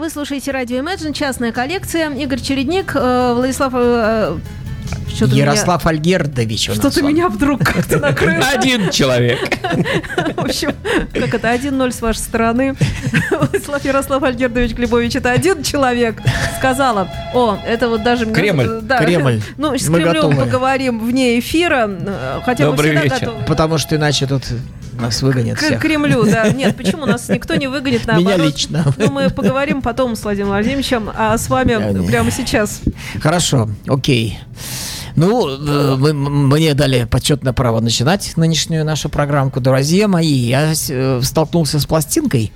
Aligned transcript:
Вы 0.00 0.08
слушаете 0.08 0.50
радио 0.50 0.78
Imagine, 0.78 1.12
частная 1.12 1.52
коллекция. 1.52 2.08
Игорь 2.08 2.40
Чередник, 2.40 2.92
э, 2.94 3.34
Владислав 3.34 3.70
э, 3.76 4.38
что-то 5.14 5.34
Ярослав 5.34 5.84
меня... 5.84 5.90
Альгердович 5.90 6.70
Что-то 6.70 7.02
меня 7.02 7.28
вдруг 7.28 7.62
как-то 7.62 7.98
накрыло. 8.00 8.42
Один 8.50 8.88
человек. 8.88 9.58
В 10.36 10.40
общем, 10.40 10.72
как 11.12 11.34
это, 11.34 11.50
один 11.50 11.76
ноль 11.76 11.92
с 11.92 12.00
вашей 12.00 12.20
стороны. 12.20 12.76
Владислав 13.30 13.84
Ярослав 13.84 14.22
Альгердович 14.22 14.72
Глебович, 14.72 15.16
это 15.16 15.32
один 15.32 15.62
человек. 15.62 16.22
Сказала, 16.56 17.06
о, 17.34 17.58
это 17.66 17.90
вот 17.90 18.02
даже... 18.02 18.24
Кремль. 18.24 18.80
Да. 18.80 19.04
Кремль. 19.04 19.42
Ну, 19.58 19.76
с 19.76 19.84
Кремлем 19.84 20.34
поговорим 20.34 20.98
вне 20.98 21.38
эфира. 21.38 22.40
Хотя 22.46 22.64
Добрый 22.64 22.92
вечер. 22.92 23.32
Потому 23.46 23.76
что 23.76 23.96
иначе 23.96 24.26
тут 24.26 24.44
нас 24.98 25.22
выгонят 25.22 25.58
К 25.58 25.62
всех. 25.62 25.80
Кремлю, 25.80 26.24
да. 26.24 26.48
Нет, 26.52 26.76
почему 26.76 27.06
нас 27.06 27.28
никто 27.28 27.54
не 27.54 27.66
выгонит, 27.66 28.06
наоборот. 28.06 28.38
Меня 28.38 28.46
лично. 28.46 28.94
Ну, 28.96 29.10
мы 29.10 29.30
поговорим 29.30 29.82
потом 29.82 30.16
с 30.16 30.22
Владимиром 30.22 30.50
Владимировичем, 30.50 31.10
а 31.14 31.36
с 31.36 31.48
вами 31.48 32.06
прямо 32.06 32.30
сейчас. 32.30 32.80
Хорошо, 33.20 33.68
окей. 33.86 34.38
Ну, 35.16 35.48
э, 35.48 35.96
мы, 35.96 36.12
мне 36.12 36.74
дали 36.74 37.04
почетное 37.04 37.52
право 37.52 37.80
начинать 37.80 38.36
нынешнюю 38.36 38.84
нашу 38.84 39.08
программку. 39.08 39.60
Друзья 39.60 40.08
мои, 40.08 40.32
я 40.32 40.72
э, 40.88 41.20
столкнулся 41.22 41.80
с 41.80 41.86
пластинкой. 41.86 42.52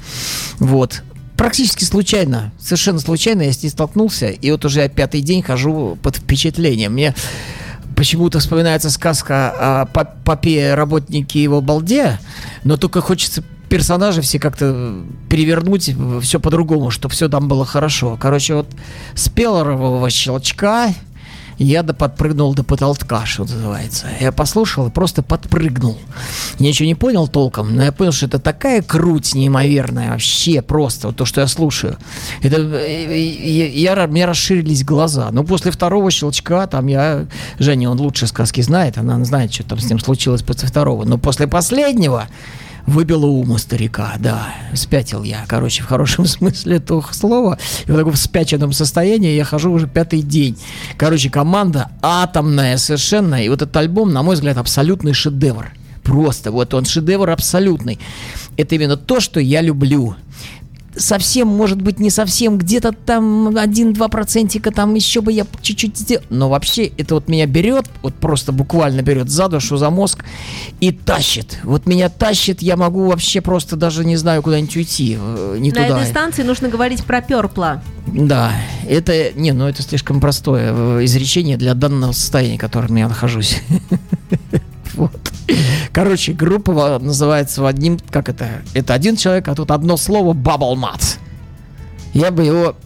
Вот. 0.59 1.03
Практически 1.37 1.83
случайно, 1.85 2.53
совершенно 2.61 3.01
случайно 3.01 3.43
я 3.43 3.53
с 3.53 3.63
ней 3.63 3.69
столкнулся, 3.69 4.29
и 4.29 4.51
вот 4.53 4.65
уже 4.65 4.89
пятый 4.89 5.21
день 5.21 5.43
хожу 5.43 5.99
под 6.01 6.17
впечатлением. 6.17 6.93
Мне 6.93 7.15
почему-то 7.97 8.39
вспоминается 8.39 8.91
сказка 8.91 9.83
о 9.83 9.87
папе 9.87 10.75
работнике 10.75 11.43
его 11.43 11.61
балде, 11.61 12.19
но 12.65 12.77
только 12.77 13.01
хочется 13.01 13.43
персонажи 13.69 14.21
все 14.21 14.39
как-то 14.39 15.03
перевернуть, 15.29 15.95
все 16.23 16.39
по-другому, 16.39 16.91
чтобы 16.91 17.15
все 17.15 17.29
там 17.29 17.49
было 17.49 17.65
хорошо. 17.65 18.17
Короче, 18.21 18.55
вот 18.55 18.69
с 19.15 19.29
Пелорового 19.29 20.09
щелчка 20.11 20.95
я 21.59 21.83
до 21.83 21.95
подпрыгнул 21.95 22.55
до 22.55 22.63
потолка, 22.63 23.27
что 23.27 23.43
называется. 23.43 24.07
Я 24.21 24.33
послушал 24.33 24.89
и 24.89 24.91
просто 24.91 25.23
подпрыгнул. 25.23 25.99
Я 26.59 26.69
ничего 26.69 26.87
не 26.87 26.95
понял 26.95 27.29
толком, 27.29 27.75
но 27.75 27.85
я 27.85 27.93
понял, 27.93 28.13
что 28.13 28.27
это 28.27 28.39
такая 28.39 28.83
круть 28.83 29.35
неимоверная 29.35 30.13
вообще 30.13 30.63
просто, 30.63 31.09
вот 31.09 31.17
то, 31.17 31.25
что 31.25 31.41
я 31.41 31.47
слушаю. 31.47 31.97
Это, 32.43 32.57
э, 32.57 33.19
я, 33.19 33.95
я, 33.95 34.09
у 34.09 34.27
расширились 34.27 34.85
глаза. 34.85 35.31
Но 35.31 35.45
после 35.45 35.71
второго 35.71 36.11
щелчка, 36.11 36.67
там 36.67 36.87
я, 36.87 37.27
Женя, 37.59 37.91
он 37.91 38.01
лучше 38.01 38.27
сказки 38.27 38.61
знает, 38.61 38.99
она 38.99 39.23
знает, 39.25 39.53
что 39.53 39.65
там 39.65 39.79
с 39.79 39.89
ним 39.89 40.01
случилось 40.01 40.43
после 40.43 40.69
второго. 40.69 41.05
Но 41.05 41.19
после 41.19 41.47
последнего 41.47 42.29
выбило 42.87 43.27
ум 43.27 43.53
у 43.53 43.59
старика, 43.59 44.15
да. 44.19 44.55
Спятил 44.75 45.23
я, 45.23 45.45
короче, 45.47 45.83
в 45.83 45.87
хорошем 45.87 46.27
смысле 46.27 46.77
этого 46.77 47.05
слова. 47.13 47.59
И 47.87 47.91
в 47.91 47.97
таком 47.97 48.15
спяченном 48.15 48.73
состоянии 48.73 49.35
я 49.35 49.45
хожу 49.45 49.73
уже 49.73 49.87
пятый 49.87 50.23
день. 50.23 50.59
Короче, 50.97 51.31
команда 51.31 51.91
атомная 52.03 52.77
совершенно. 52.77 53.45
И 53.45 53.49
вот 53.49 53.63
этот 53.63 53.77
альбом, 53.77 54.13
на 54.13 54.23
мой 54.23 54.35
взгляд, 54.35 54.57
абсолютный 54.57 55.13
шедевр. 55.13 55.73
Просто 56.03 56.51
вот 56.51 56.75
он 56.75 56.85
шедевр 56.85 57.31
абсолютный. 57.31 57.99
Это 58.57 58.75
именно 58.75 58.97
то, 58.97 59.21
что 59.21 59.41
я 59.41 59.63
люблю 59.63 60.17
совсем, 60.97 61.49
может 61.49 61.81
быть, 61.81 61.99
не 61.99 62.11
совсем, 62.11 62.59
где-то 62.59 62.93
там 62.93 63.57
один-два 63.57 64.09
процентика, 64.09 64.71
там 64.71 64.95
еще 64.95 65.21
бы 65.21 65.33
я 65.33 65.47
чуть-чуть 65.61 65.97
сделал. 65.97 66.25
Но 66.31 66.49
вообще 66.49 66.87
это 66.87 67.15
вот 67.15 67.29
меня 67.29 67.47
берет, 67.47 67.87
вот 68.03 68.15
просто 68.15 68.53
буквально 68.53 69.03
берет 69.03 69.29
за 69.29 69.49
душу, 69.49 69.77
за 69.77 69.91
мозг 69.91 70.25
и 70.81 70.93
тащит. 70.93 71.59
Вот 71.65 71.87
меня 71.87 72.09
тащит, 72.09 72.63
я 72.63 72.77
могу 72.77 73.07
вообще 73.07 73.41
просто 73.41 73.77
даже 73.77 74.05
не 74.05 74.17
знаю 74.17 74.43
куда-нибудь 74.43 74.77
уйти, 74.77 75.19
э, 75.21 75.57
не 75.59 75.71
На 75.71 75.75
туда. 75.77 76.01
Этой 76.01 76.07
станции 76.07 76.43
нужно 76.43 76.69
говорить 76.69 77.05
про 77.05 77.21
перпла. 77.21 77.83
Да, 78.07 78.53
это, 78.89 79.33
не, 79.33 79.53
ну 79.53 79.67
это 79.67 79.83
слишком 79.83 80.21
простое 80.21 80.73
э, 80.73 81.05
изречение 81.05 81.57
для 81.57 81.75
данного 81.75 82.13
состояния, 82.13 82.59
в 82.59 82.61
котором 82.61 82.95
я 82.97 83.09
нахожусь. 83.09 83.61
Вот. 84.95 85.33
Короче, 85.93 86.33
группа 86.33 86.99
называется 87.01 87.67
одним, 87.67 87.99
как 88.11 88.29
это? 88.29 88.63
Это 88.75 88.95
один 88.95 89.17
человек, 89.17 89.49
а 89.49 89.55
тут 89.55 89.71
одно 89.71 89.97
слово 89.97 90.35
bubble 90.35 90.77
mat. 90.77 91.19
Я 92.13 92.31
бы 92.31 92.45
его 92.45 92.77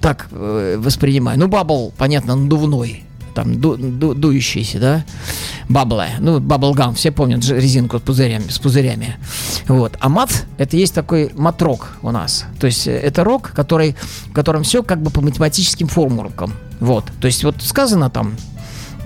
так 0.00 0.28
э, 0.30 0.76
воспринимаю. 0.78 1.38
Ну, 1.38 1.48
бабл, 1.48 1.92
понятно, 1.96 2.34
надувной. 2.34 3.04
Там 3.34 3.60
ду, 3.60 3.76
ду, 3.76 4.14
дующийся, 4.14 4.80
да? 4.80 5.04
Баблы. 5.68 6.06
Ну, 6.18 6.40
баблгам, 6.40 6.94
все 6.94 7.12
помнят 7.12 7.44
резинку 7.48 7.98
с 7.98 8.00
пузырями, 8.00 8.48
с 8.48 8.58
пузырями. 8.58 9.16
Вот. 9.68 9.96
А 10.00 10.08
мат, 10.08 10.46
это 10.56 10.76
есть 10.76 10.94
такой 10.94 11.30
матрок 11.34 11.98
у 12.02 12.10
нас. 12.10 12.46
То 12.58 12.66
есть 12.66 12.88
э, 12.88 12.92
это 12.92 13.22
рок, 13.22 13.52
который, 13.54 13.94
в 14.26 14.32
котором 14.32 14.64
все 14.64 14.82
как 14.82 15.00
бы 15.02 15.10
по 15.10 15.20
математическим 15.20 15.86
формулкам. 15.86 16.52
Вот. 16.80 17.04
То 17.20 17.26
есть 17.26 17.44
вот 17.44 17.62
сказано 17.62 18.10
там 18.10 18.34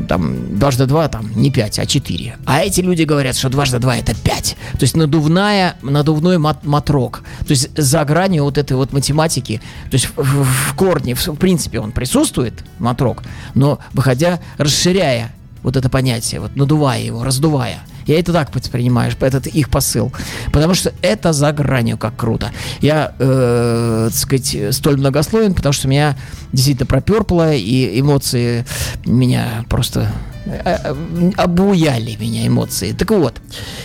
там 0.08 0.58
дважды 0.58 0.86
два 0.86 1.08
там 1.08 1.30
не 1.34 1.50
5, 1.50 1.78
а 1.78 1.86
4. 1.86 2.36
А 2.46 2.60
эти 2.60 2.80
люди 2.80 3.02
говорят, 3.02 3.36
что 3.36 3.48
дважды 3.48 3.78
два 3.78 3.96
это 3.96 4.14
5. 4.14 4.56
То 4.72 4.82
есть 4.82 4.96
надувная, 4.96 5.76
надувной 5.82 6.38
мат, 6.38 6.64
матрок. 6.64 7.22
То 7.40 7.50
есть 7.50 7.70
за 7.76 8.04
гранью 8.04 8.44
вот 8.44 8.58
этой 8.58 8.76
вот 8.76 8.92
математики, 8.92 9.60
то 9.90 9.94
есть 9.94 10.06
в, 10.06 10.16
в, 10.16 10.44
в 10.44 10.74
корне, 10.74 11.14
в, 11.14 11.26
в 11.26 11.36
принципе, 11.36 11.80
он 11.80 11.92
присутствует, 11.92 12.64
матрок, 12.78 13.22
но 13.54 13.78
выходя, 13.92 14.40
расширяя 14.58 15.32
вот 15.62 15.76
это 15.76 15.88
понятие, 15.88 16.40
вот 16.40 16.56
надувая 16.56 17.00
его, 17.00 17.24
раздувая. 17.24 17.78
Я 18.06 18.18
это 18.18 18.32
так 18.32 18.54
воспринимаю, 18.54 19.12
этот 19.20 19.46
их 19.46 19.70
посыл. 19.70 20.12
Потому 20.52 20.74
что 20.74 20.92
это 21.02 21.32
за 21.32 21.52
гранью, 21.52 21.98
как 21.98 22.16
круто. 22.16 22.50
Я, 22.80 23.14
э, 23.18 24.08
так 24.10 24.18
сказать, 24.18 24.74
столь 24.74 24.98
многословен, 24.98 25.54
потому 25.54 25.72
что 25.72 25.88
меня 25.88 26.16
действительно 26.52 26.86
проперпло, 26.86 27.52
и 27.52 28.00
эмоции 28.00 28.64
меня 29.04 29.64
просто 29.68 30.12
э, 30.44 30.60
э, 30.64 31.30
обуяли 31.36 32.16
меня 32.16 32.46
эмоции. 32.46 32.92
Так 32.92 33.10
вот, 33.10 33.40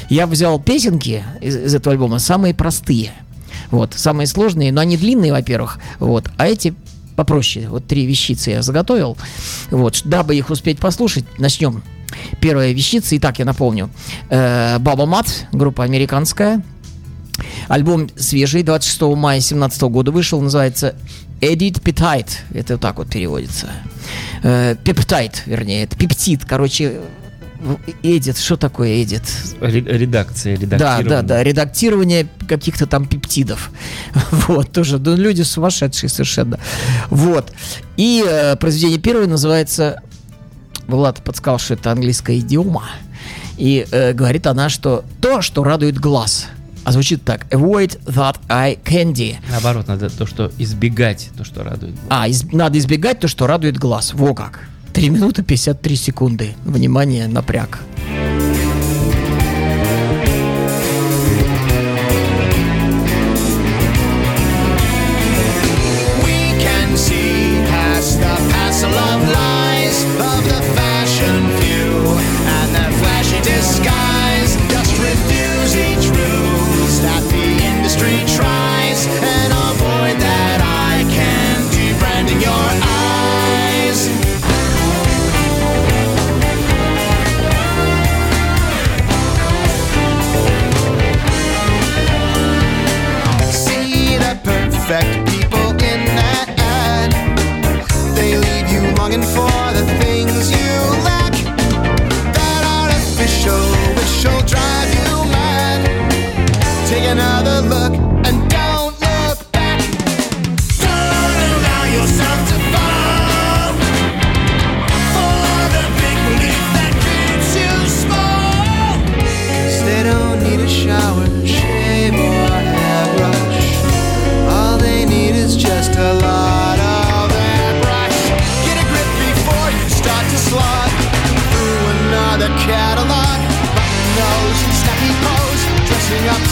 я 0.10 0.28
взял 0.28 0.60
песенки 0.60 1.24
из, 1.42 1.56
из 1.56 1.76
этого 1.76 1.94
альбома, 1.94 2.20
самые 2.20 2.54
простые. 2.54 3.12
Вот, 3.70 3.94
самые 3.96 4.28
сложные, 4.28 4.72
но 4.72 4.80
они 4.80 4.96
длинные, 4.96 5.34
во-первых, 5.34 5.80
вот, 6.00 6.30
а 6.38 6.48
эти 6.48 6.74
попроще. 7.18 7.68
Вот 7.68 7.86
три 7.86 8.06
вещицы 8.06 8.52
я 8.52 8.62
заготовил. 8.62 9.18
Вот, 9.72 10.02
дабы 10.06 10.36
их 10.38 10.50
успеть 10.50 10.80
послушать, 10.80 11.26
начнем 11.38 11.84
Первая 12.42 12.72
вещица, 12.72 13.18
итак, 13.18 13.40
я 13.40 13.46
напомню, 13.46 13.90
э, 14.30 14.80
Баба 14.80 15.06
Мат, 15.06 15.48
группа 15.52 15.84
американская. 15.84 16.62
Альбом 17.68 18.10
свежий, 18.16 18.64
26 18.64 19.02
мая 19.16 19.38
2017 19.38 19.82
года 19.84 20.12
вышел, 20.12 20.42
называется 20.42 20.96
Edit 21.42 21.82
Peptide. 21.82 22.30
Это 22.54 22.74
вот 22.74 22.82
так 22.82 22.98
вот 22.98 23.10
переводится. 23.10 23.68
Э, 24.44 24.76
пептайд, 24.84 25.44
вернее, 25.46 25.84
это 25.84 25.98
пептид, 25.98 26.46
короче, 26.46 27.02
Эдит, 28.04 28.38
что 28.38 28.56
такое 28.56 29.02
эдит? 29.02 29.24
Редакция, 29.60 30.56
редактирование. 30.56 31.10
Да, 31.10 31.22
да, 31.22 31.28
да, 31.28 31.44
редактирование 31.44 32.28
каких-то 32.48 32.86
там 32.86 33.08
пептидов. 33.08 33.72
Вот, 34.48 34.72
тоже, 34.72 35.00
ну, 35.00 35.16
люди 35.16 35.42
сумасшедшие 35.42 36.10
совершенно. 36.10 36.60
Вот. 37.10 37.52
И 37.98 38.24
э, 38.26 38.56
произведение 38.58 39.00
первое 39.00 39.28
называется 39.28 40.02
Влад 40.88 41.24
подсказал, 41.24 41.60
что 41.60 41.74
это 41.74 41.92
английская 41.92 42.40
идиома. 42.40 42.86
И 43.58 43.86
э, 43.92 44.14
говорит 44.14 44.48
она, 44.48 44.70
что 44.70 45.04
то, 45.22 45.42
что 45.42 45.64
радует 45.64 46.00
глаз. 46.00 46.48
А 46.84 46.92
звучит 46.92 47.24
так. 47.24 47.46
Avoid 47.52 48.00
that 48.06 48.38
eye 48.48 48.80
candy. 48.82 49.36
Наоборот, 49.50 49.88
надо 49.88 50.10
то, 50.10 50.26
что 50.26 50.52
избегать, 50.58 51.30
то, 51.38 51.44
что 51.44 51.64
радует 51.64 51.96
глаз. 51.96 52.06
А, 52.10 52.28
из, 52.28 52.44
надо 52.54 52.78
избегать 52.78 53.20
то, 53.20 53.28
что 53.28 53.46
радует 53.46 53.78
глаз. 53.78 54.14
Во 54.14 54.34
как. 54.34 54.62
3 54.94 55.10
минуты 55.10 55.44
53 55.44 55.96
секунды. 55.96 56.56
Внимание, 56.64 57.28
напряг. 57.28 57.80
another 58.00 58.27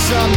some 0.06 0.35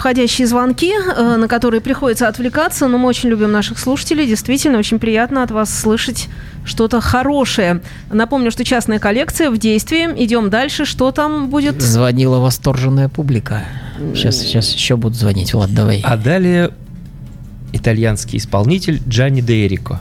входящие 0.00 0.46
звонки, 0.46 0.92
э, 0.92 1.36
на 1.36 1.46
которые 1.46 1.82
приходится 1.82 2.26
отвлекаться, 2.26 2.88
но 2.88 2.96
мы 2.96 3.06
очень 3.06 3.28
любим 3.28 3.52
наших 3.52 3.78
слушателей. 3.78 4.26
Действительно, 4.26 4.78
очень 4.78 4.98
приятно 4.98 5.42
от 5.42 5.50
вас 5.50 5.78
слышать 5.78 6.28
что-то 6.64 7.02
хорошее. 7.02 7.82
Напомню, 8.10 8.50
что 8.50 8.64
частная 8.64 8.98
коллекция 8.98 9.50
в 9.50 9.58
действии. 9.58 10.08
Идем 10.24 10.48
дальше. 10.48 10.86
Что 10.86 11.12
там 11.12 11.50
будет? 11.50 11.82
Звонила 11.82 12.38
восторженная 12.38 13.10
публика. 13.10 13.64
Сейчас, 14.14 14.38
сейчас 14.38 14.72
еще 14.72 14.96
будут 14.96 15.18
звонить. 15.18 15.52
Влад, 15.52 15.74
давай. 15.74 16.00
А 16.02 16.16
далее 16.16 16.70
итальянский 17.74 18.38
исполнитель 18.38 19.02
Джанни 19.06 19.42
Де 19.42 19.66
Эрико. 19.66 20.00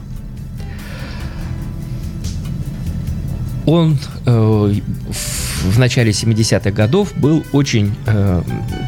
Он 3.65 3.99
э, 4.25 4.31
в 4.31 5.49
в 5.63 5.77
начале 5.77 6.11
70-х 6.11 6.71
годов 6.71 7.13
был 7.15 7.43
очень 7.51 7.93
э, 8.05 8.41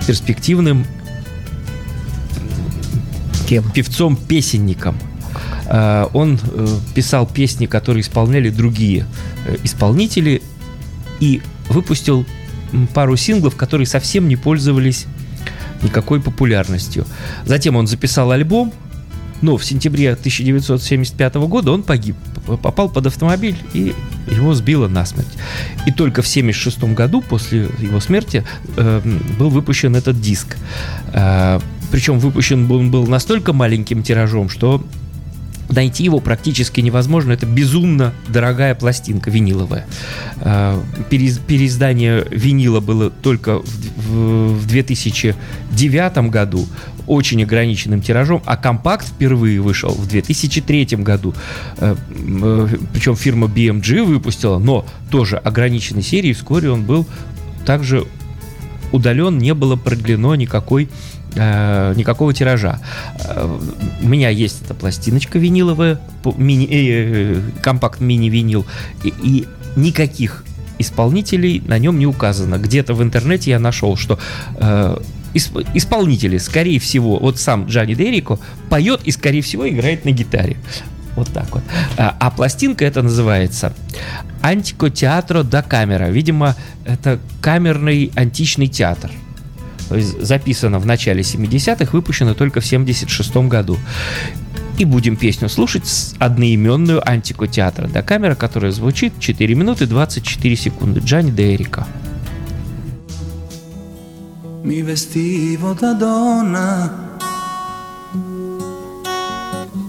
перспективным 0.08 0.86
Кем? 3.52 3.70
певцом-песенником. 3.70 4.96
Э, 5.66 6.08
Он 6.14 6.40
э, 6.42 6.68
писал 6.96 7.28
песни, 7.28 7.66
которые 7.66 8.02
исполняли 8.02 8.50
другие 8.50 9.06
э, 9.46 9.58
исполнители, 9.66 10.42
и 11.20 11.42
выпустил 11.68 12.26
пару 12.94 13.18
синглов, 13.18 13.58
которые 13.58 13.88
совсем 13.88 14.30
не 14.30 14.38
пользовались 14.38 15.06
никакой 15.82 16.22
популярностью. 16.22 17.06
Затем 17.44 17.76
он 17.76 17.88
записал 17.88 18.32
альбом, 18.32 18.72
но 19.42 19.58
в 19.58 19.66
сентябре 19.66 20.14
1975 20.14 21.36
года 21.36 21.74
он 21.74 21.84
погиб, 21.84 22.16
попал 22.64 22.88
под 22.88 23.08
автомобиль 23.08 23.58
и 23.74 23.94
его 24.32 24.54
сбило 24.54 24.88
насмерть. 24.88 25.28
И 25.86 25.92
только 25.92 26.22
в 26.22 26.30
1976 26.30 26.96
году, 26.96 27.22
после 27.22 27.68
его 27.80 28.00
смерти, 28.00 28.46
был 29.38 29.50
выпущен 29.50 29.96
этот 29.98 30.22
диск. 30.22 30.56
Причем 31.92 32.20
выпущен 32.20 32.72
он 32.72 32.90
был 32.92 33.06
настолько 33.08 33.54
маленьким 33.54 34.02
тиражом, 34.04 34.50
что 34.50 34.84
найти 35.70 36.04
его 36.04 36.20
практически 36.20 36.82
невозможно. 36.82 37.32
Это 37.32 37.46
безумно 37.46 38.14
дорогая 38.28 38.76
пластинка 38.76 39.30
виниловая. 39.30 39.86
Э, 40.38 40.82
перез- 41.10 41.40
Переиздание 41.46 42.26
винила 42.30 42.80
было 42.82 43.10
только 43.10 43.60
в 43.60 43.66
в- 44.02 44.54
в 44.64 44.68
2009 44.68 46.30
году 46.30 46.66
очень 47.08 47.44
ограниченным 47.44 48.02
тиражом, 48.02 48.42
а 48.46 48.58
компакт 48.58 49.08
впервые 49.08 49.62
вышел 49.62 49.92
в 49.92 50.08
2003 50.08 51.04
году. 51.04 51.34
М, 51.78 51.98
э, 52.44 52.68
Причем 52.94 53.16
фирма 53.16 53.48
BMG 53.48 54.04
выпустила, 54.04 54.60
но 54.60 54.86
тоже 55.10 55.38
ограниченной 55.38 56.04
серии. 56.04 56.34
Вскоре 56.34 56.70
он 56.72 56.84
был 56.84 57.06
также 57.66 58.06
удален, 58.92 59.38
не 59.38 59.54
было 59.54 59.76
продлено 59.76 60.36
никакой 60.36 60.90
э, 61.36 61.94
никакого 61.96 62.34
тиража. 62.34 62.80
Э, 63.24 63.60
У 64.02 64.08
меня 64.08 64.30
есть 64.30 64.62
эта 64.64 64.74
пластиночка 64.74 65.40
виниловая, 65.40 66.00
мини, 66.38 66.68
э, 66.72 67.42
компакт 67.62 68.00
мини-винил, 68.02 68.66
и, 69.04 69.14
и 69.24 69.48
никаких 69.76 70.44
исполнителей 70.80 71.62
на 71.66 71.78
нем 71.78 72.00
не 72.00 72.08
указано. 72.08 72.58
Где-то 72.58 72.94
в 72.94 73.04
интернете 73.04 73.52
я 73.52 73.60
нашел, 73.60 73.96
что 73.96 74.20
э, 74.58 74.98
исп- 75.34 75.68
исполнители, 75.74 76.38
скорее 76.38 76.80
всего, 76.80 77.18
вот 77.20 77.40
сам 77.40 77.68
Джанни 77.68 77.94
Дерико 77.94 78.40
поет 78.70 79.02
и, 79.04 79.12
скорее 79.12 79.42
всего, 79.42 79.68
играет 79.68 80.06
на 80.06 80.12
гитаре. 80.12 80.58
Вот 81.16 81.30
так 81.34 81.52
вот. 81.52 81.64
А, 81.98 82.16
а 82.20 82.32
пластинка 82.32 82.86
это 82.86 83.02
называется 83.02 83.74
Антико 84.42 84.90
театро 84.90 85.44
да 85.44 85.62
камера. 85.62 86.10
Видимо, 86.10 86.56
это 86.86 87.20
камерный 87.42 88.12
античный 88.16 88.68
театр. 88.68 89.12
То 89.90 89.98
есть 89.98 90.22
записано 90.22 90.80
в 90.80 90.86
начале 90.86 91.22
70-х, 91.22 91.90
выпущено 91.92 92.34
только 92.34 92.62
в 92.62 92.66
76 92.66 93.36
году. 93.48 93.78
И 94.78 94.86
будем 94.86 95.16
песню 95.16 95.50
слушать 95.50 95.86
с 95.86 96.16
одноименную 96.18 97.08
антику 97.08 97.46
театра 97.46 97.88
да 97.88 98.02
камера, 98.02 98.36
которая 98.36 98.72
звучит 98.72 99.14
4 99.20 99.54
минуты 99.54 99.86
24 99.86 100.56
секунды. 100.56 101.02
Джанни 101.02 101.32
де 101.32 101.56
Эрико. 101.56 101.86
Mi 104.64 104.84
vestivo 104.84 105.74
da 105.74 105.94
donna, 105.94 107.10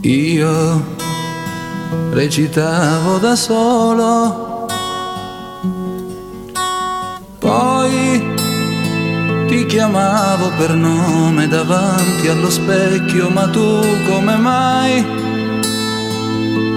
io 0.00 1.11
recitavo 2.10 3.18
da 3.18 3.34
solo, 3.36 4.66
poi 7.38 8.34
ti 9.48 9.66
chiamavo 9.66 10.50
per 10.56 10.74
nome 10.74 11.48
davanti 11.48 12.28
allo 12.28 12.50
specchio, 12.50 13.28
ma 13.30 13.48
tu 13.48 13.80
come 14.08 14.36
mai? 14.36 15.20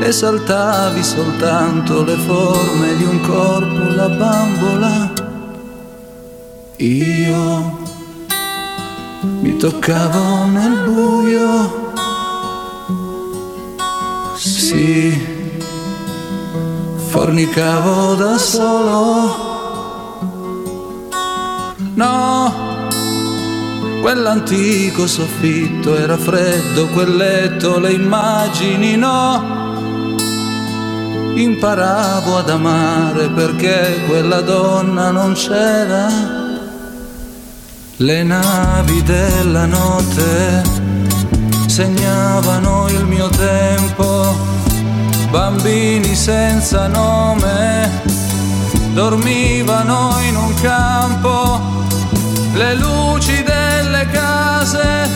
Esaltavi 0.02 1.04
soltanto 1.04 2.04
le 2.04 2.16
forme 2.16 2.96
di 2.96 3.04
un 3.04 3.22
corpo, 3.22 3.96
la 3.96 4.10
bambola? 4.10 5.14
Io 6.78 7.80
mi 9.22 9.56
toccavo 9.58 10.46
nel 10.46 10.84
buio, 10.84 11.85
sì, 14.36 15.18
fornicavo 17.08 18.16
da 18.16 18.38
solo. 18.38 19.44
No, 21.94 22.54
quell'antico 24.02 25.08
soffitto 25.08 25.96
era 25.96 26.18
freddo, 26.18 26.88
quel 26.88 27.16
letto, 27.16 27.80
le 27.80 27.92
immagini 27.94 28.98
no. 28.98 29.64
Imparavo 31.36 32.38
ad 32.38 32.50
amare 32.50 33.30
perché 33.30 34.04
quella 34.08 34.42
donna 34.42 35.12
non 35.12 35.34
c'era. 35.34 36.08
Le 37.98 38.24
navi 38.24 39.04
della 39.04 39.66
notte 39.66 40.85
segnavano 41.76 42.88
il 42.88 43.04
mio 43.04 43.28
tempo, 43.28 44.34
bambini 45.30 46.16
senza 46.16 46.88
nome 46.88 48.02
dormivano 48.94 50.16
in 50.22 50.38
un 50.38 50.54
campo, 50.62 51.60
le 52.54 52.76
luci 52.76 53.44
delle 53.44 54.08
case, 54.10 55.10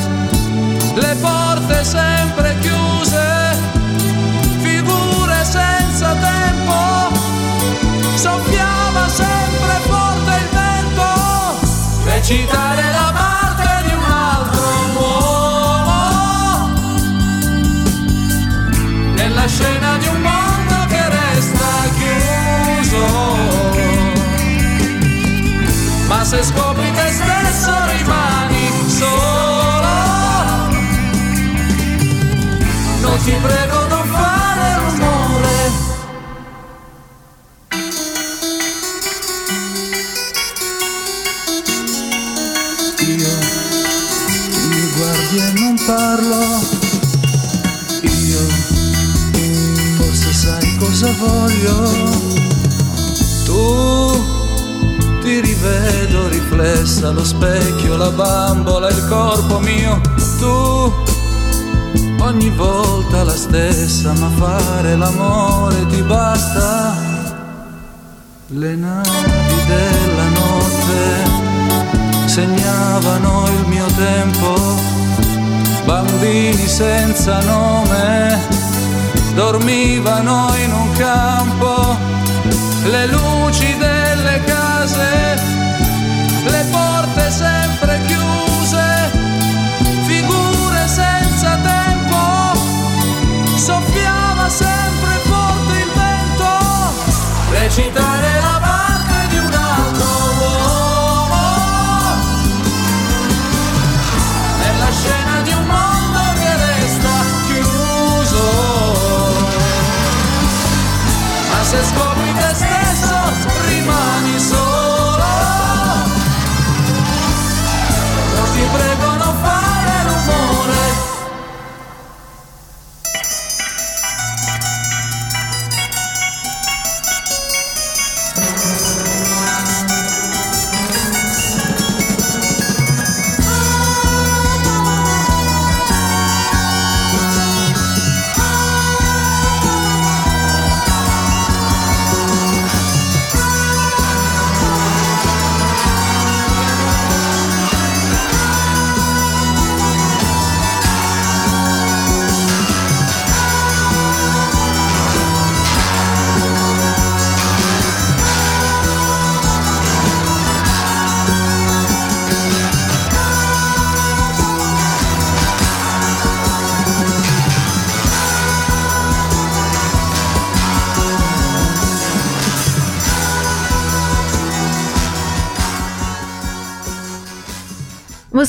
le 0.95 1.15
porte 1.21 1.81
sempre 1.85 2.53
chiuse, 2.59 3.55
figure 4.59 5.45
senza 5.45 6.13
tempo, 6.13 7.15
soffiava 8.15 9.07
sempre 9.07 9.79
forte 9.87 10.31
il 10.35 10.49
vento, 10.51 12.03
recitare 12.03 12.91
la 12.91 13.11
parte 13.13 13.48
nella 19.39 19.47
scena 19.47 19.97
di 19.97 20.07
un 20.07 20.21
mondo 20.21 20.85
che 20.87 21.09
resta 21.09 21.67
chiuso. 21.97 23.05
Ma 26.07 26.23
se 26.25 26.43
scopri 26.43 26.91
te 26.91 27.11
stesso 27.11 27.71
rimani 27.97 28.69
solo. 28.87 29.87
Non 33.01 33.17
ti 33.23 33.31
prego 33.41 33.87
non 33.87 34.07
fare 34.07 34.77
rumore. 34.77 35.71
Io 43.07 44.89
guardi 44.95 45.37
e 45.37 45.51
non 45.59 45.75
parlo. 45.85 46.58
Cosa 50.99 51.13
voglio. 51.17 51.89
Tu 53.45 54.23
ti 55.21 55.39
rivedo 55.39 56.27
riflessa 56.27 57.07
allo 57.07 57.23
specchio, 57.23 57.95
la 57.95 58.09
bambola, 58.09 58.89
il 58.89 59.07
corpo 59.07 59.59
mio. 59.59 60.01
Tu 60.39 60.93
ogni 62.21 62.49
volta 62.49 63.23
la 63.23 63.35
stessa, 63.35 64.11
ma 64.13 64.29
fare 64.29 64.97
l'amore 64.97 65.85
ti 65.87 66.01
basta. 66.01 66.97
Le 68.47 68.75
navi 68.75 69.63
della 69.67 70.27
notte 70.33 71.27
segnavano 72.25 73.47
il 73.47 73.67
mio 73.67 73.85
tempo, 73.95 74.75
bambini 75.85 76.67
senza 76.67 77.41
nome 77.43 78.58
dormivano 79.39 80.53
in 80.57 80.73
un 80.73 80.91
campo, 80.97 81.95
le 82.83 83.07
luci 83.07 83.77
delle 83.77 83.98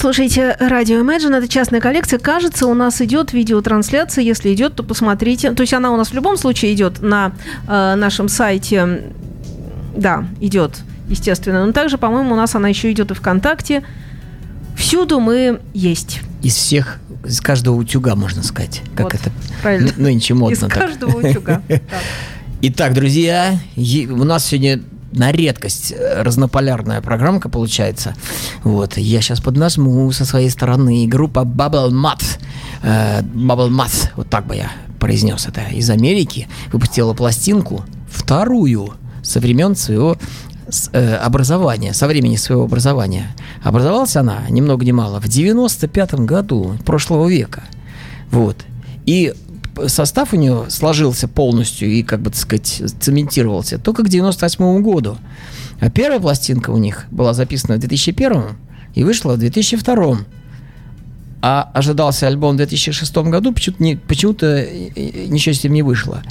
слушаете 0.00 0.56
радио 0.58 1.00
Imagine, 1.00 1.36
это 1.36 1.46
частная 1.46 1.80
коллекция. 1.80 2.18
Кажется, 2.18 2.66
у 2.66 2.74
нас 2.74 3.02
идет 3.02 3.34
видеотрансляция. 3.34 4.24
Если 4.24 4.52
идет, 4.54 4.74
то 4.74 4.82
посмотрите. 4.82 5.52
То 5.52 5.60
есть 5.60 5.74
она 5.74 5.90
у 5.92 5.96
нас 5.96 6.08
в 6.08 6.14
любом 6.14 6.38
случае 6.38 6.72
идет 6.72 7.02
на 7.02 7.32
э, 7.68 7.94
нашем 7.96 8.28
сайте. 8.28 9.02
Да, 9.94 10.24
идет, 10.40 10.80
естественно. 11.08 11.66
Но 11.66 11.72
также, 11.72 11.98
по-моему, 11.98 12.32
у 12.32 12.36
нас 12.36 12.54
она 12.54 12.68
еще 12.68 12.90
идет 12.90 13.10
и 13.10 13.14
ВКонтакте. 13.14 13.82
Всюду 14.74 15.20
мы 15.20 15.60
есть. 15.74 16.20
Из 16.42 16.54
всех, 16.54 16.98
из 17.26 17.42
каждого 17.42 17.74
утюга, 17.74 18.14
можно 18.14 18.42
сказать. 18.42 18.80
Как 18.96 19.04
Вот, 19.04 19.14
это 19.14 19.30
правильно. 19.60 19.92
нынче 19.98 20.32
модно. 20.32 20.54
Из 20.54 20.60
так. 20.60 20.72
каждого 20.72 21.18
утюга. 21.18 21.62
Так. 21.68 21.82
Итак, 22.62 22.94
друзья, 22.94 23.58
у 23.76 24.24
нас 24.24 24.46
сегодня 24.46 24.80
на 25.12 25.32
редкость 25.32 25.92
э, 25.92 26.22
разнополярная 26.22 27.00
программка 27.00 27.48
получается. 27.48 28.14
Вот, 28.62 28.96
я 28.96 29.20
сейчас 29.20 29.40
поднажму 29.40 30.10
со 30.12 30.24
своей 30.24 30.50
стороны. 30.50 31.06
Группа 31.06 31.40
Bubble 31.40 31.90
Mat, 31.90 32.22
э, 32.82 33.22
Bubble 33.22 33.70
Mat, 33.70 34.10
вот 34.16 34.28
так 34.28 34.46
бы 34.46 34.56
я 34.56 34.70
произнес 34.98 35.46
это, 35.46 35.62
из 35.72 35.90
Америки, 35.90 36.48
выпустила 36.72 37.14
пластинку, 37.14 37.84
вторую, 38.08 38.94
со 39.22 39.40
времен 39.40 39.76
своего 39.76 40.16
э, 40.92 41.14
образования, 41.14 41.94
со 41.94 42.06
времени 42.06 42.36
своего 42.36 42.64
образования. 42.64 43.34
Образовалась 43.62 44.16
она, 44.16 44.42
ни 44.48 44.60
много 44.60 44.84
ни 44.84 44.92
мало, 44.92 45.20
в 45.20 45.28
95 45.28 46.14
году 46.14 46.76
прошлого 46.84 47.28
века. 47.28 47.64
Вот. 48.30 48.56
И 49.06 49.34
состав 49.86 50.32
у 50.32 50.36
нее 50.36 50.66
сложился 50.68 51.28
полностью 51.28 51.88
и, 51.88 52.02
как 52.02 52.20
бы, 52.20 52.30
так 52.30 52.38
сказать, 52.38 52.82
цементировался 53.00 53.78
только 53.78 54.02
к 54.02 54.08
98 54.08 54.82
году. 54.82 55.18
А 55.80 55.90
первая 55.90 56.20
пластинка 56.20 56.70
у 56.70 56.78
них 56.78 57.06
была 57.10 57.32
записана 57.32 57.76
в 57.76 57.80
2001 57.80 58.42
и 58.94 59.04
вышла 59.04 59.34
в 59.34 59.38
2002. 59.38 60.18
А 61.42 61.70
ожидался 61.72 62.26
альбом 62.26 62.54
в 62.54 62.56
2006 62.58 63.16
году, 63.16 63.52
почему-то, 63.52 63.82
не, 63.82 63.96
почему-то 63.96 64.46
э, 64.46 64.90
э, 64.94 65.26
ничего 65.26 65.54
с 65.54 65.64
ним 65.64 65.72
не 65.72 65.82
вышло. 65.82 66.22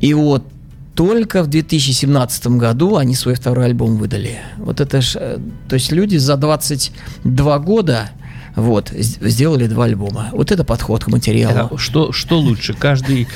И 0.00 0.14
вот 0.14 0.44
только 0.94 1.42
в 1.42 1.48
2017 1.48 2.46
году 2.58 2.96
они 2.96 3.14
свой 3.14 3.34
второй 3.34 3.66
альбом 3.66 3.98
выдали. 3.98 4.38
Вот 4.56 4.80
это 4.80 5.02
ж, 5.02 5.16
э, 5.16 5.38
то 5.68 5.74
есть 5.74 5.92
люди 5.92 6.16
за 6.16 6.36
22 6.36 7.58
года 7.58 8.10
вот, 8.56 8.90
сделали 8.96 9.66
два 9.66 9.84
альбома. 9.84 10.30
Вот 10.32 10.50
это 10.52 10.64
подход 10.64 11.04
к 11.04 11.08
материалу. 11.08 11.70
А 11.74 11.78
Что, 11.78 12.12
что 12.12 12.38
лучше? 12.38 12.74
Каждый 12.74 13.28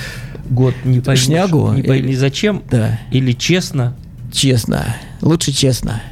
год 0.51 0.75
не 0.85 1.01
поймешь, 1.01 1.25
Шнягу? 1.25 1.73
не 1.73 1.83
пойми 1.83 2.15
зачем? 2.17 2.63
Да. 2.71 2.99
Или 3.11 3.33
честно? 3.33 3.95
Честно. 4.33 4.97
Лучше 5.21 5.53
честно. 5.53 6.03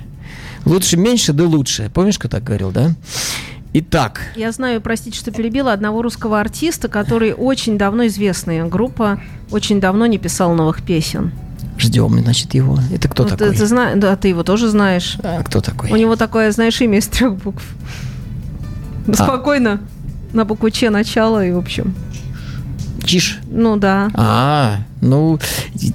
Лучше 0.64 0.96
меньше, 0.96 1.32
да 1.32 1.44
лучше. 1.44 1.90
Помнишь, 1.92 2.18
кто 2.18 2.28
так 2.28 2.44
говорил, 2.44 2.70
да? 2.70 2.94
Итак, 3.72 4.20
Я 4.34 4.50
знаю, 4.50 4.80
простите, 4.80 5.16
что 5.16 5.30
перебила, 5.30 5.72
одного 5.72 6.02
русского 6.02 6.40
артиста, 6.40 6.88
который 6.88 7.32
очень 7.32 7.78
давно 7.78 8.06
известная 8.08 8.64
группа, 8.64 9.20
очень 9.52 9.80
давно 9.80 10.06
не 10.06 10.18
писал 10.18 10.54
новых 10.54 10.82
песен. 10.82 11.30
ждем, 11.78 12.18
значит, 12.18 12.52
его. 12.52 12.78
Это 12.92 13.08
кто 13.08 13.22
Ну, 13.22 13.28
ты- 13.30 13.36
такой? 13.36 13.56
Ты, 13.56 13.66
зна- 13.66 13.94
да, 13.94 14.14
ты 14.16 14.28
его 14.28 14.42
тоже 14.42 14.68
знаешь. 14.68 15.16
А, 15.22 15.42
кто 15.44 15.60
такой? 15.62 15.90
У 15.90 15.96
него 15.96 16.14
такое, 16.16 16.50
знаешь, 16.52 16.78
имя 16.82 16.98
из 16.98 17.06
трех 17.06 17.36
букв. 17.36 17.62
А. 19.18 19.24
Спокойно. 19.24 19.80
На 20.32 20.44
букву 20.44 20.70
Ч 20.70 20.90
начало 20.90 21.44
и, 21.44 21.50
в 21.50 21.58
общем. 21.58 21.94
Чиж. 23.04 23.38
Ну 23.50 23.76
да. 23.76 24.10
А, 24.14 24.76
ну, 25.00 25.38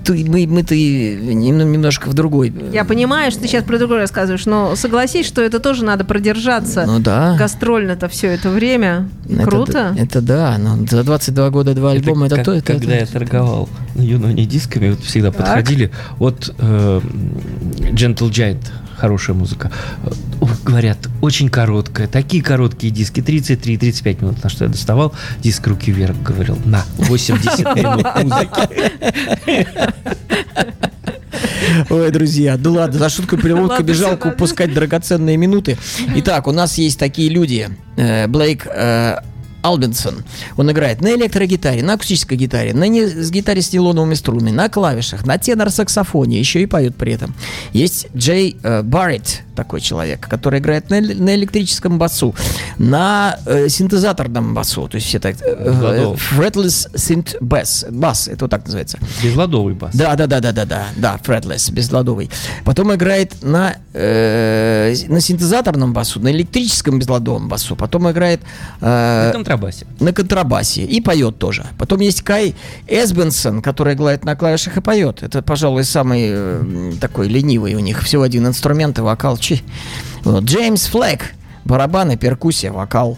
мы, 0.07 0.47
мы-то 0.47 0.75
немножко 0.75 2.09
в 2.09 2.13
другой. 2.15 2.49
э, 2.49 2.71
Я 2.73 2.83
понимаю, 2.83 3.31
что 3.31 3.41
ты 3.41 3.47
сейчас 3.47 3.63
про 3.63 3.77
другое 3.77 3.99
рассказываешь, 3.99 4.45
но 4.45 4.75
согласись, 4.75 5.25
что 5.27 5.41
это 5.41 5.59
тоже 5.59 5.85
надо 5.85 6.03
продержаться. 6.03 6.83
Ну 6.85 6.99
да. 6.99 7.35
Гастрольно-то 7.37 8.09
все 8.09 8.27
это 8.29 8.49
время. 8.49 9.07
Это 9.29 9.43
Круто. 9.43 9.95
Это, 9.97 10.21
да, 10.21 10.57
но 10.57 10.85
за 10.87 11.03
22 11.03 11.49
года 11.51 11.73
два 11.75 11.91
альбома, 11.91 12.25
это, 12.25 12.37
как- 12.37 12.45
то, 12.45 12.51
это, 12.53 12.73
когда 12.73 12.95
это- 12.95 13.05
я 13.13 13.19
торговал 13.19 13.69
на 13.93 14.01
Юноне 14.01 14.45
дисками, 14.45 14.89
вот 14.89 15.01
всегда 15.01 15.31
Так. 15.31 15.37
подходили. 15.45 15.91
Вот 16.17 16.53
э, 16.57 17.01
Gentle 17.93 18.29
Giant, 18.31 18.65
хорошая 18.95 19.35
музыка. 19.35 19.71
Говорят, 20.63 20.97
очень 21.21 21.49
короткая. 21.49 22.07
Такие 22.07 22.43
короткие 22.43 22.91
диски, 22.91 23.19
33-35 23.19 24.21
минут. 24.21 24.43
На 24.43 24.49
что 24.49 24.65
я 24.65 24.71
доставал, 24.71 25.13
диск 25.39 25.67
руки 25.67 25.91
вверх, 25.91 26.15
говорил, 26.21 26.57
на, 26.65 26.83
80 26.97 27.75
минут 27.75 28.05
музыки. 28.23 29.67
Ой, 31.89 32.11
друзья, 32.11 32.57
да 32.57 32.69
ладно, 32.69 32.99
за 32.99 33.09
шутку 33.09 33.37
переводка 33.37 33.73
Ладно, 33.73 33.85
бежал 33.85 34.13
упускать 34.13 34.73
драгоценные 34.73 35.37
минуты. 35.37 35.77
Итак, 36.15 36.47
у 36.47 36.51
нас 36.51 36.77
есть 36.77 36.99
такие 36.99 37.29
люди. 37.29 37.69
Э, 37.97 38.27
Блейк 38.27 38.67
э, 38.67 39.17
Албинсон. 39.65 40.23
Он 40.57 40.71
играет 40.71 41.01
на 41.01 41.13
электрогитаре, 41.15 41.81
на 41.83 41.93
акустической 41.93 42.37
гитаре, 42.37 42.73
на 42.73 42.87
не- 42.87 43.05
с 43.07 43.31
гитаре 43.31 43.61
с 43.61 43.73
нейлоновыми 43.73 44.13
струнами, 44.13 44.51
на 44.51 44.69
клавишах, 44.69 45.25
на 45.25 45.37
тенор-саксофоне, 45.37 46.37
еще 46.39 46.61
и 46.61 46.65
поет 46.65 46.95
при 46.95 47.13
этом. 47.13 47.33
Есть 47.73 48.07
Джей 48.15 48.57
э, 48.63 48.83
Барретт, 48.83 49.41
такой 49.55 49.81
человек, 49.81 50.27
который 50.27 50.59
играет 50.59 50.89
на, 50.89 51.01
на 51.01 51.35
электрическом 51.35 51.97
басу, 51.97 52.35
на 52.77 53.39
э, 53.45 53.69
синтезаторном 53.69 54.53
басу, 54.53 54.87
то 54.87 54.95
есть 54.95 55.07
все 55.07 55.19
так... 55.19 55.35
э, 55.41 56.15
fretless 56.15 56.91
synth 56.93 57.39
bass, 57.41 57.89
бас, 57.91 58.27
это 58.27 58.45
вот 58.45 58.51
так 58.51 58.65
называется. 58.65 58.99
Безладовый 59.23 59.73
бас. 59.73 59.95
Да, 59.95 60.15
да, 60.15 60.27
да, 60.27 60.39
да, 60.39 60.51
да, 60.51 60.65
да, 60.65 60.87
да, 60.95 61.19
fretless, 61.23 61.71
безладовый. 61.71 62.29
Потом 62.63 62.93
играет 62.93 63.43
на, 63.43 63.77
э, 63.93 64.93
на 65.07 65.21
синтезаторном 65.21 65.93
басу, 65.93 66.19
на 66.19 66.31
электрическом 66.31 66.99
безладовом 66.99 67.47
басу. 67.47 67.75
Потом 67.75 68.09
играет 68.11 68.41
э, 68.81 69.27
На 69.27 69.31
контрабасе. 69.33 69.85
на 69.99 70.13
контрабасе 70.13 70.83
и 70.83 71.01
поет 71.01 71.37
тоже. 71.37 71.65
Потом 71.77 72.01
есть 72.01 72.21
Кай 72.21 72.55
Эсбенсон, 72.87 73.61
который 73.61 73.93
играет 73.93 74.25
на 74.25 74.35
клавишах 74.35 74.77
и 74.77 74.81
поет. 74.81 75.23
Это, 75.23 75.41
пожалуй, 75.41 75.83
самый 75.83 76.29
э, 76.29 76.91
такой 76.99 77.27
ленивый 77.27 77.75
у 77.75 77.79
них. 77.79 78.01
Всего 78.03 78.23
один 78.23 78.47
инструмент 78.47 78.97
и 78.97 79.01
вокал. 79.01 79.37
Джеймс 80.25 80.87
Флэк, 80.87 81.33
барабаны, 81.65 82.17
перкуссия, 82.17 82.71
вокал. 82.71 83.17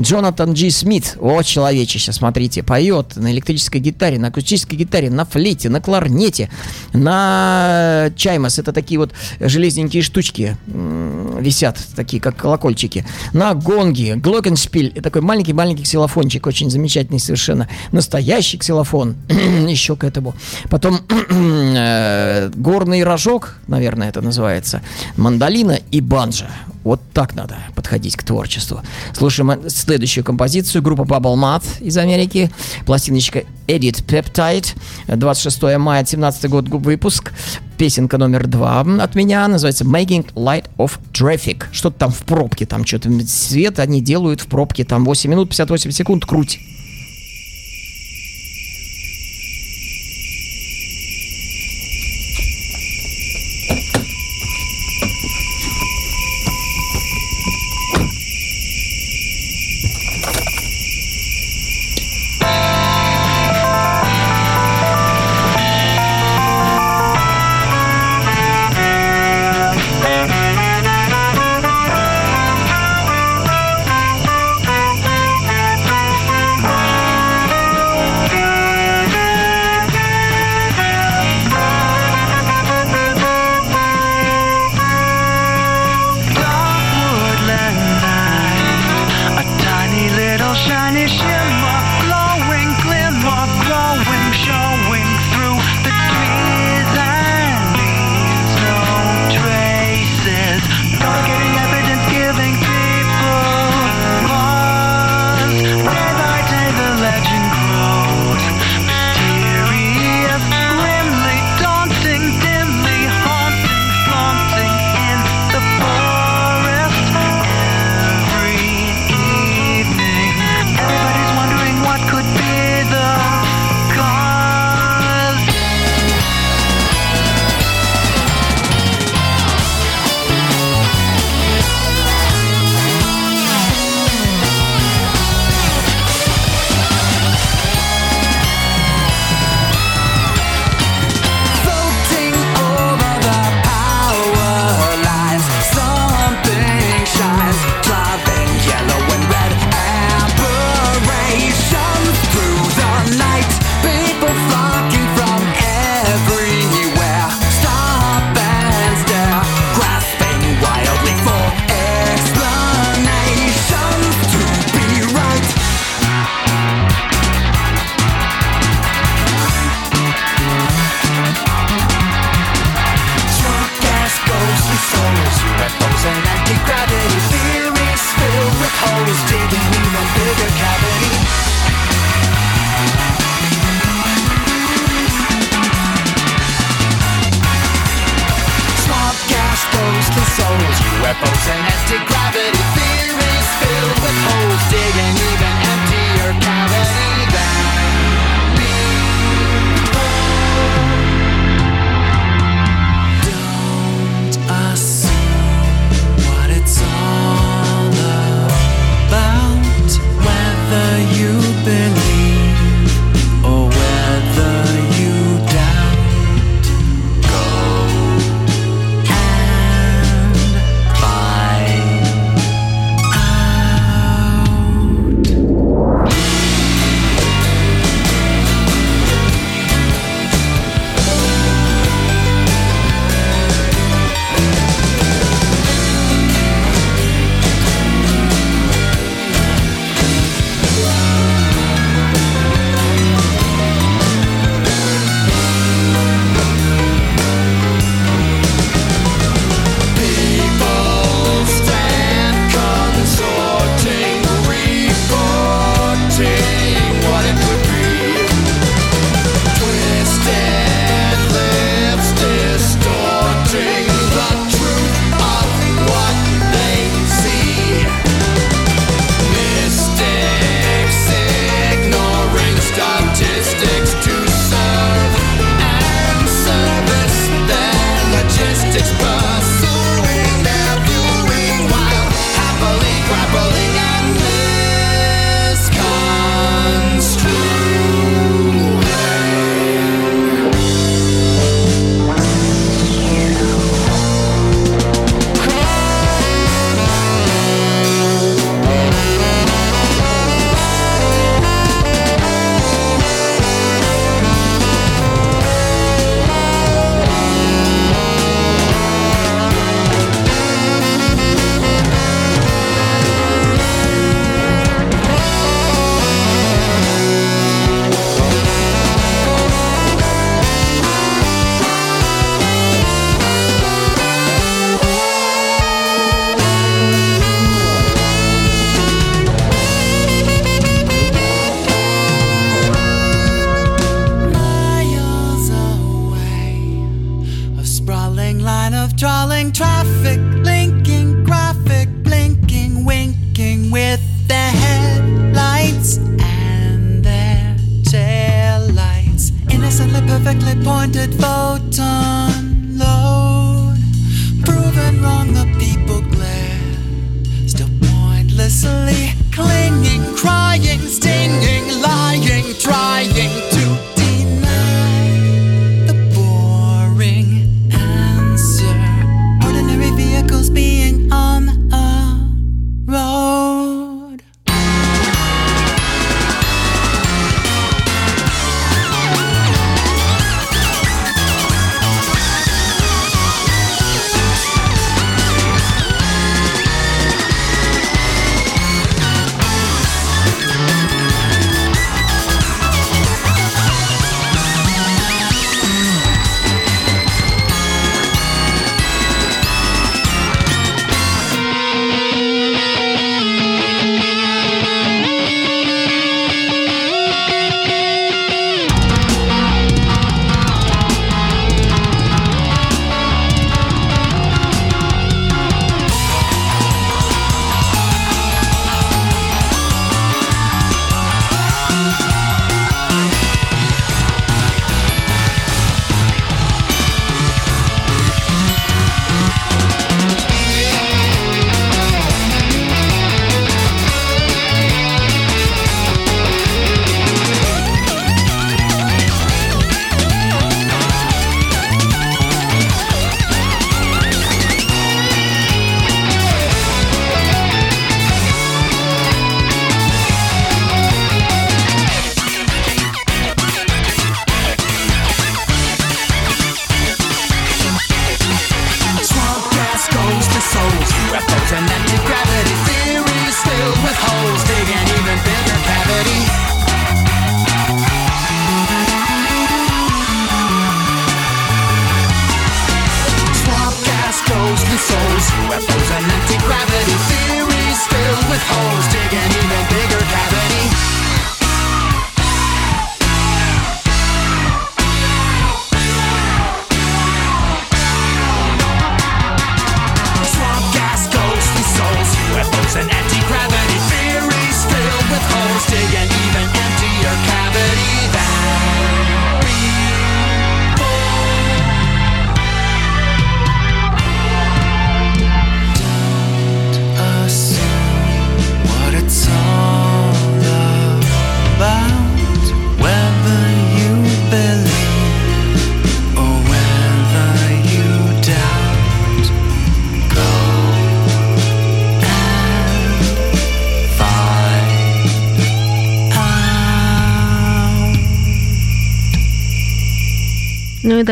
Джонатан 0.00 0.52
Джи 0.52 0.70
Смит, 0.70 1.16
о, 1.20 1.42
человечище, 1.42 2.12
смотрите, 2.12 2.62
поет 2.62 3.16
на 3.16 3.32
электрической 3.32 3.80
гитаре, 3.80 4.18
на 4.18 4.28
акустической 4.28 4.78
гитаре, 4.78 5.10
на 5.10 5.24
флейте, 5.24 5.68
на 5.68 5.80
кларнете, 5.80 6.50
на 6.92 8.10
чаймас, 8.16 8.58
это 8.58 8.72
такие 8.72 9.00
вот 9.00 9.12
железненькие 9.40 10.02
штучки 10.02 10.56
висят, 10.66 11.78
такие 11.96 12.22
как 12.22 12.36
колокольчики, 12.36 13.04
на 13.32 13.54
гонге, 13.54 14.14
глокеншпиль, 14.14 15.00
такой 15.02 15.22
маленький-маленький 15.22 15.82
ксилофончик, 15.82 16.46
очень 16.46 16.70
замечательный 16.70 17.18
совершенно, 17.18 17.68
настоящий 17.90 18.58
ксилофон, 18.58 19.16
еще 19.68 19.96
к 19.96 20.04
этому. 20.04 20.34
Потом 20.70 21.00
э, 21.30 22.50
горный 22.54 23.02
рожок, 23.02 23.56
наверное, 23.66 24.08
это 24.08 24.20
называется, 24.20 24.82
мандолина 25.16 25.78
и 25.90 26.00
банджо. 26.00 26.46
Вот 26.84 27.00
так 27.12 27.34
надо 27.34 27.56
подходить 27.74 28.16
к 28.16 28.22
творчеству. 28.22 28.80
Слушаем 29.12 29.68
следующую 29.68 30.24
композицию. 30.24 30.82
Группа 30.82 31.02
Bubble 31.02 31.36
Math 31.36 31.82
из 31.82 31.96
Америки. 31.96 32.50
Пластиночка 32.86 33.44
Edit 33.66 34.04
Peptide. 34.06 34.74
26 35.06 35.78
мая 35.78 36.04
17 36.04 36.48
год 36.48 36.68
выпуск. 36.68 37.32
Песенка 37.76 38.18
номер 38.18 38.46
два 38.46 38.80
от 38.80 39.14
меня 39.14 39.46
называется 39.46 39.84
Making 39.84 40.32
Light 40.34 40.64
of 40.78 40.98
Traffic. 41.12 41.64
Что-то 41.72 41.98
там 41.98 42.10
в 42.10 42.22
пробке, 42.22 42.66
там 42.66 42.84
что-то 42.84 43.10
свет 43.26 43.78
они 43.78 44.00
делают 44.00 44.40
в 44.40 44.46
пробке. 44.46 44.84
Там 44.84 45.04
8 45.04 45.30
минут 45.30 45.50
58 45.50 45.90
секунд 45.90 46.24
круть. 46.24 46.58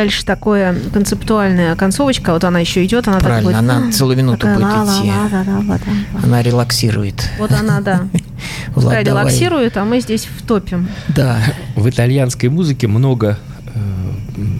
Дальше 0.07 0.25
такое 0.25 0.77
концептуальная 0.93 1.75
концовочка, 1.75 2.33
вот 2.33 2.45
она 2.45 2.61
еще 2.61 2.85
идет, 2.85 3.09
она 3.09 3.19
так 3.19 3.27
Правильно, 3.27 3.51
будет, 3.51 3.59
она 3.59 3.91
целую 3.91 4.17
минуту 4.17 4.47
такая 4.47 4.57
будет 4.57 5.01
идти. 5.01 5.13
Она 6.23 6.43
релаксирует. 6.43 7.29
Вот 7.41 7.51
она, 7.51 7.81
да. 7.81 8.09
Пускай 8.75 9.03
релаксирует, 9.03 9.77
а 9.77 9.85
мы 9.85 10.01
здесь 10.01 10.27
втопим. 10.27 10.89
Да. 11.09 11.39
В 11.75 11.89
итальянской 11.89 12.49
музыке 12.49 12.87
много 12.87 13.37
э, 13.75 13.79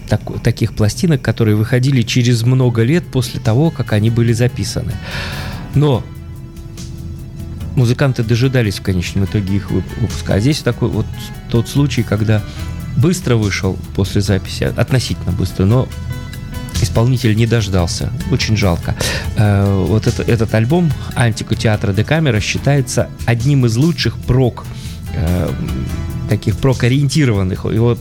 так- 0.09 0.43
таких 0.43 0.75
пластинок, 0.75 1.23
которые 1.23 1.55
выходили 1.55 2.03
через 2.03 2.43
много 2.43 2.83
лет 2.83 3.05
после 3.07 3.39
того, 3.39 3.71
как 3.71 3.93
они 3.93 4.11
были 4.11 4.33
записаны. 4.33 4.95
Но 5.77 6.03
музыканты 7.77 8.25
дожидались 8.25 8.81
в 8.81 8.83
конечном 8.83 9.27
итоге 9.27 9.55
их 9.57 9.71
вып- 9.71 10.01
выпуска. 10.01 10.35
А 10.35 10.41
здесь 10.41 10.59
такой 10.59 10.89
вот 10.89 11.07
тот 11.51 11.69
случай, 11.69 12.03
когда 12.03 12.43
быстро 12.97 13.37
вышел 13.37 13.79
после 13.95 14.21
записи, 14.21 14.65
относительно 14.65 15.33
быстро, 15.33 15.65
но 15.65 15.89
исполнитель 16.83 17.35
не 17.37 17.47
дождался. 17.47 18.11
Очень 18.31 18.57
жалко. 18.57 18.95
Э, 19.37 19.85
Вот 19.89 20.07
это- 20.07 20.23
этот 20.23 20.55
альбом 20.55 20.93
«Антику 21.15 21.55
театра 21.55 21.93
де 21.93 22.05
камера» 22.05 22.41
считается 22.41 23.09
одним 23.25 23.65
из 23.67 23.77
лучших 23.77 24.17
прок, 24.19 24.65
э, 25.15 25.51
таких 26.29 26.57
прок-ориентированных. 26.57 27.65
Его 27.65 27.97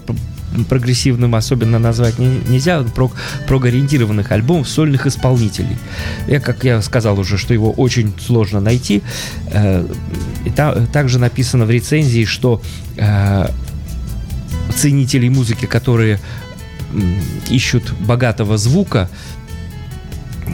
прогрессивным 0.70 1.36
особенно 1.36 1.80
назвать 1.80 2.18
не- 2.20 2.40
нельзя, 2.48 2.82
прок, 2.84 3.12
прог-ориентированных 3.48 4.32
альбомов 4.32 4.68
сольных 4.70 5.06
исполнителей. 5.06 5.78
Я, 6.28 6.40
как 6.40 6.64
я 6.64 6.82
сказал 6.82 7.20
уже, 7.20 7.38
что 7.38 7.54
его 7.54 7.72
очень 7.72 8.14
сложно 8.26 8.60
найти. 8.62 9.02
Э, 9.52 9.86
И 10.46 10.50
та- 10.52 10.86
также 10.94 11.18
написано 11.20 11.66
в 11.66 11.72
рецензии, 11.72 12.26
что 12.26 12.62
э, 12.98 13.48
ценителей 14.76 15.30
музыки, 15.30 15.66
которые 15.66 16.20
ищут 17.50 17.94
богатого 18.00 18.58
звука, 18.58 19.10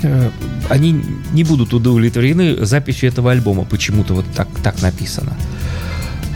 э, 0.03 0.29
они 0.69 1.03
не 1.33 1.43
будут 1.43 1.73
удовлетворены 1.73 2.65
записью 2.65 3.09
этого 3.09 3.31
альбома. 3.31 3.65
Почему-то 3.65 4.13
вот 4.13 4.25
так, 4.35 4.47
так 4.63 4.81
написано. 4.81 5.35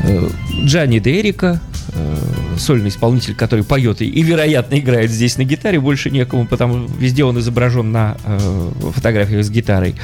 Э, 0.04 0.30
Джанни 0.63 1.00
де 1.00 1.19
Эрика, 1.19 1.60
э, 1.93 2.15
сольный 2.58 2.89
исполнитель, 2.89 3.36
который 3.36 3.63
поет 3.63 4.02
и, 4.02 4.06
и, 4.06 4.21
вероятно, 4.21 4.78
играет 4.78 5.10
здесь 5.10 5.38
на 5.38 5.43
гитаре, 5.43 5.80
больше 5.80 6.12
некому, 6.12 6.45
потому 6.45 6.88
везде 7.00 7.24
он 7.24 7.39
изображен 7.39 7.91
на 7.91 8.17
э, 8.24 8.71
фотографиях 8.93 9.43
с 9.43 9.50
гитарой. 9.50 9.95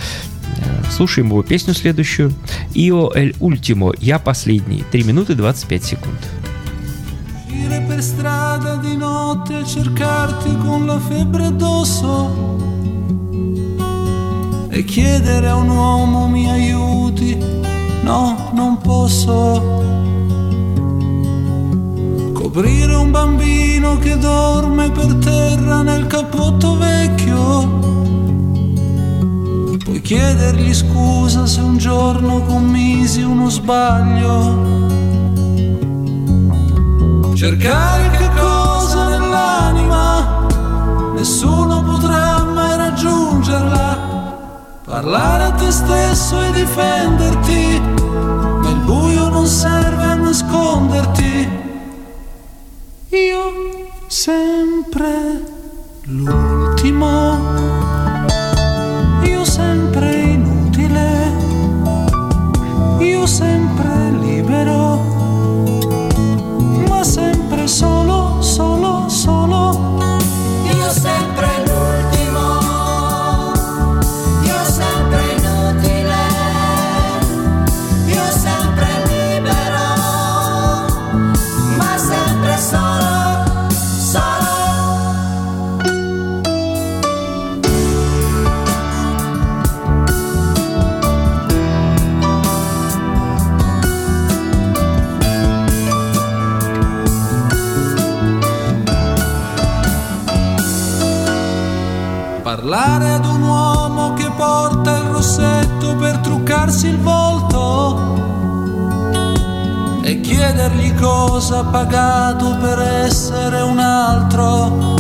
Слушаем 0.92 1.30
его 1.30 1.42
песню 1.44 1.74
следующую. 1.74 2.34
«Ио 2.76 3.12
эль 3.16 3.34
ультимо», 3.40 3.94
«Я 4.00 4.20
последний», 4.20 4.84
3 4.92 5.04
минуты 5.04 5.34
25 5.34 5.84
секунд. 5.84 6.20
Uscire 7.52 7.82
per 7.82 8.02
strada 8.02 8.76
di 8.76 8.96
notte 8.96 9.56
a 9.56 9.66
cercarti 9.66 10.56
con 10.60 10.86
la 10.86 10.98
febbre 10.98 11.48
addosso 11.48 12.58
e 14.70 14.86
chiedere 14.86 15.50
a 15.50 15.56
un 15.56 15.68
uomo 15.68 16.28
mi 16.30 16.50
aiuti, 16.50 17.38
no, 18.04 18.52
non 18.54 18.78
posso. 18.78 19.62
Coprire 22.32 22.96
un 22.96 23.12
bambino 23.12 23.98
che 23.98 24.18
dorme 24.18 24.90
per 24.90 25.14
terra 25.16 25.82
nel 25.82 26.08
cappotto 26.08 26.78
vecchio. 26.78 27.80
Puoi 29.84 30.00
chiedergli 30.00 30.74
scusa 30.74 31.46
se 31.46 31.60
un 31.60 31.78
giorno 31.78 32.44
commisi 32.44 33.22
uno 33.22 33.50
sbaglio. 33.50 35.11
Cercare 37.42 38.18
che 38.18 38.30
cosa 38.40 39.08
nell'anima, 39.08 40.46
nessuno 41.16 41.82
potrà 41.82 42.44
mai 42.44 42.78
raggiungerla. 42.78 44.78
Parlare 44.86 45.46
a 45.46 45.52
te 45.54 45.72
stesso 45.72 46.40
e 46.40 46.52
difenderti, 46.52 47.82
il 48.70 48.82
buio 48.86 49.30
non 49.30 49.48
serve 49.48 50.04
a 50.04 50.14
nasconderti. 50.14 51.50
Io 53.10 53.54
sempre 54.06 55.44
l'ultimo, 56.04 57.40
io 59.24 59.44
sempre 59.46 60.21
Parlare 102.72 103.12
ad 103.16 103.26
un 103.26 103.42
uomo 103.42 104.14
che 104.14 104.32
porta 104.38 104.96
il 104.96 105.04
rossetto 105.10 105.94
per 105.98 106.20
truccarsi 106.20 106.88
il 106.88 107.00
volto 107.00 108.00
e 110.02 110.22
chiedergli 110.22 110.96
cosa 110.96 111.60
ha 111.60 111.64
pagato 111.66 112.56
per 112.62 112.80
essere 112.80 113.60
un 113.60 113.78
altro. 113.78 114.96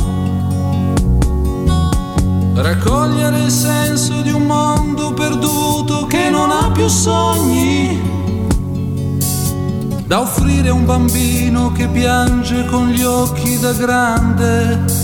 Raccogliere 2.56 3.40
il 3.40 3.52
senso 3.52 4.20
di 4.20 4.32
un 4.32 4.48
mondo 4.48 5.14
perduto 5.14 6.08
che 6.08 6.30
non 6.30 6.52
ha 6.52 6.72
più 6.72 6.90
sogni. 6.90 8.02
Da 10.08 10.20
offrire 10.20 10.68
a 10.68 10.74
un 10.74 10.84
bambino 10.84 11.72
che 11.72 11.88
piange 11.88 12.66
con 12.66 12.90
gli 12.90 13.04
occhi 13.04 13.58
da 13.60 13.72
grande. 13.72 15.01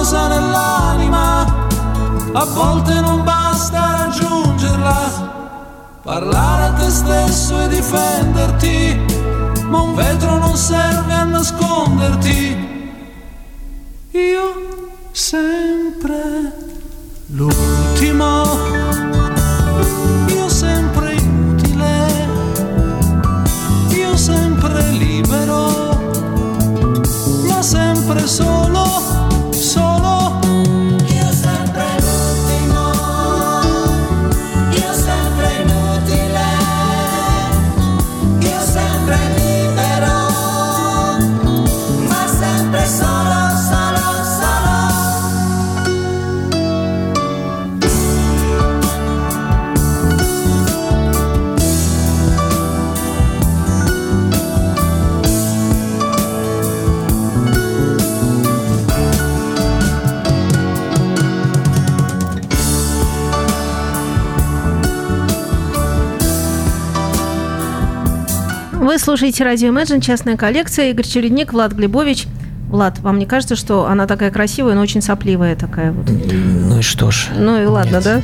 Cosa 0.00 0.28
nell'anima, 0.28 1.42
a 2.32 2.44
volte 2.46 3.00
non 3.00 3.22
basta 3.22 3.96
raggiungerla. 3.98 5.28
Parlare 6.02 6.68
a 6.68 6.72
te 6.72 6.88
stesso 6.88 7.60
e 7.60 7.68
difenderti, 7.68 8.98
ma 9.68 9.82
un 9.82 9.94
vetro 9.94 10.38
non 10.38 10.56
serve 10.56 11.12
a 11.12 11.24
nasconderti. 11.24 12.56
Io 14.12 14.88
sempre 15.12 16.50
l'ultimo, 17.26 18.49
Вы 68.80 68.98
слушаете 68.98 69.44
радио 69.44 69.68
Imagine, 69.68 70.00
частная 70.00 70.38
коллекция, 70.38 70.88
Игорь 70.88 71.06
Чередник, 71.06 71.52
Влад 71.52 71.72
Глебович. 71.72 72.24
Влад, 72.70 73.00
вам 73.00 73.18
не 73.18 73.26
кажется, 73.26 73.56
что 73.56 73.86
она 73.86 74.06
такая 74.06 74.30
красивая, 74.30 74.74
но 74.74 74.80
очень 74.82 75.02
сопливая 75.02 75.56
такая 75.56 75.90
вот? 75.90 76.08
Ну 76.08 76.78
и 76.78 76.82
что 76.82 77.10
ж. 77.10 77.26
Ну 77.36 77.60
и 77.60 77.66
ладно, 77.66 77.96
Нет. 77.96 78.04
да? 78.04 78.22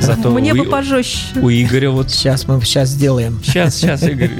Зато 0.00 0.30
Мне 0.30 0.52
у, 0.52 0.56
бы 0.56 0.64
пожестче. 0.64 1.38
у 1.40 1.48
Игоря 1.48 1.90
вот 1.90 2.10
Сейчас 2.10 2.48
мы 2.48 2.60
сейчас 2.62 2.88
сделаем. 2.88 3.40
сейчас, 3.44 3.76
сейчас 3.76 4.02
Игорь 4.02 4.30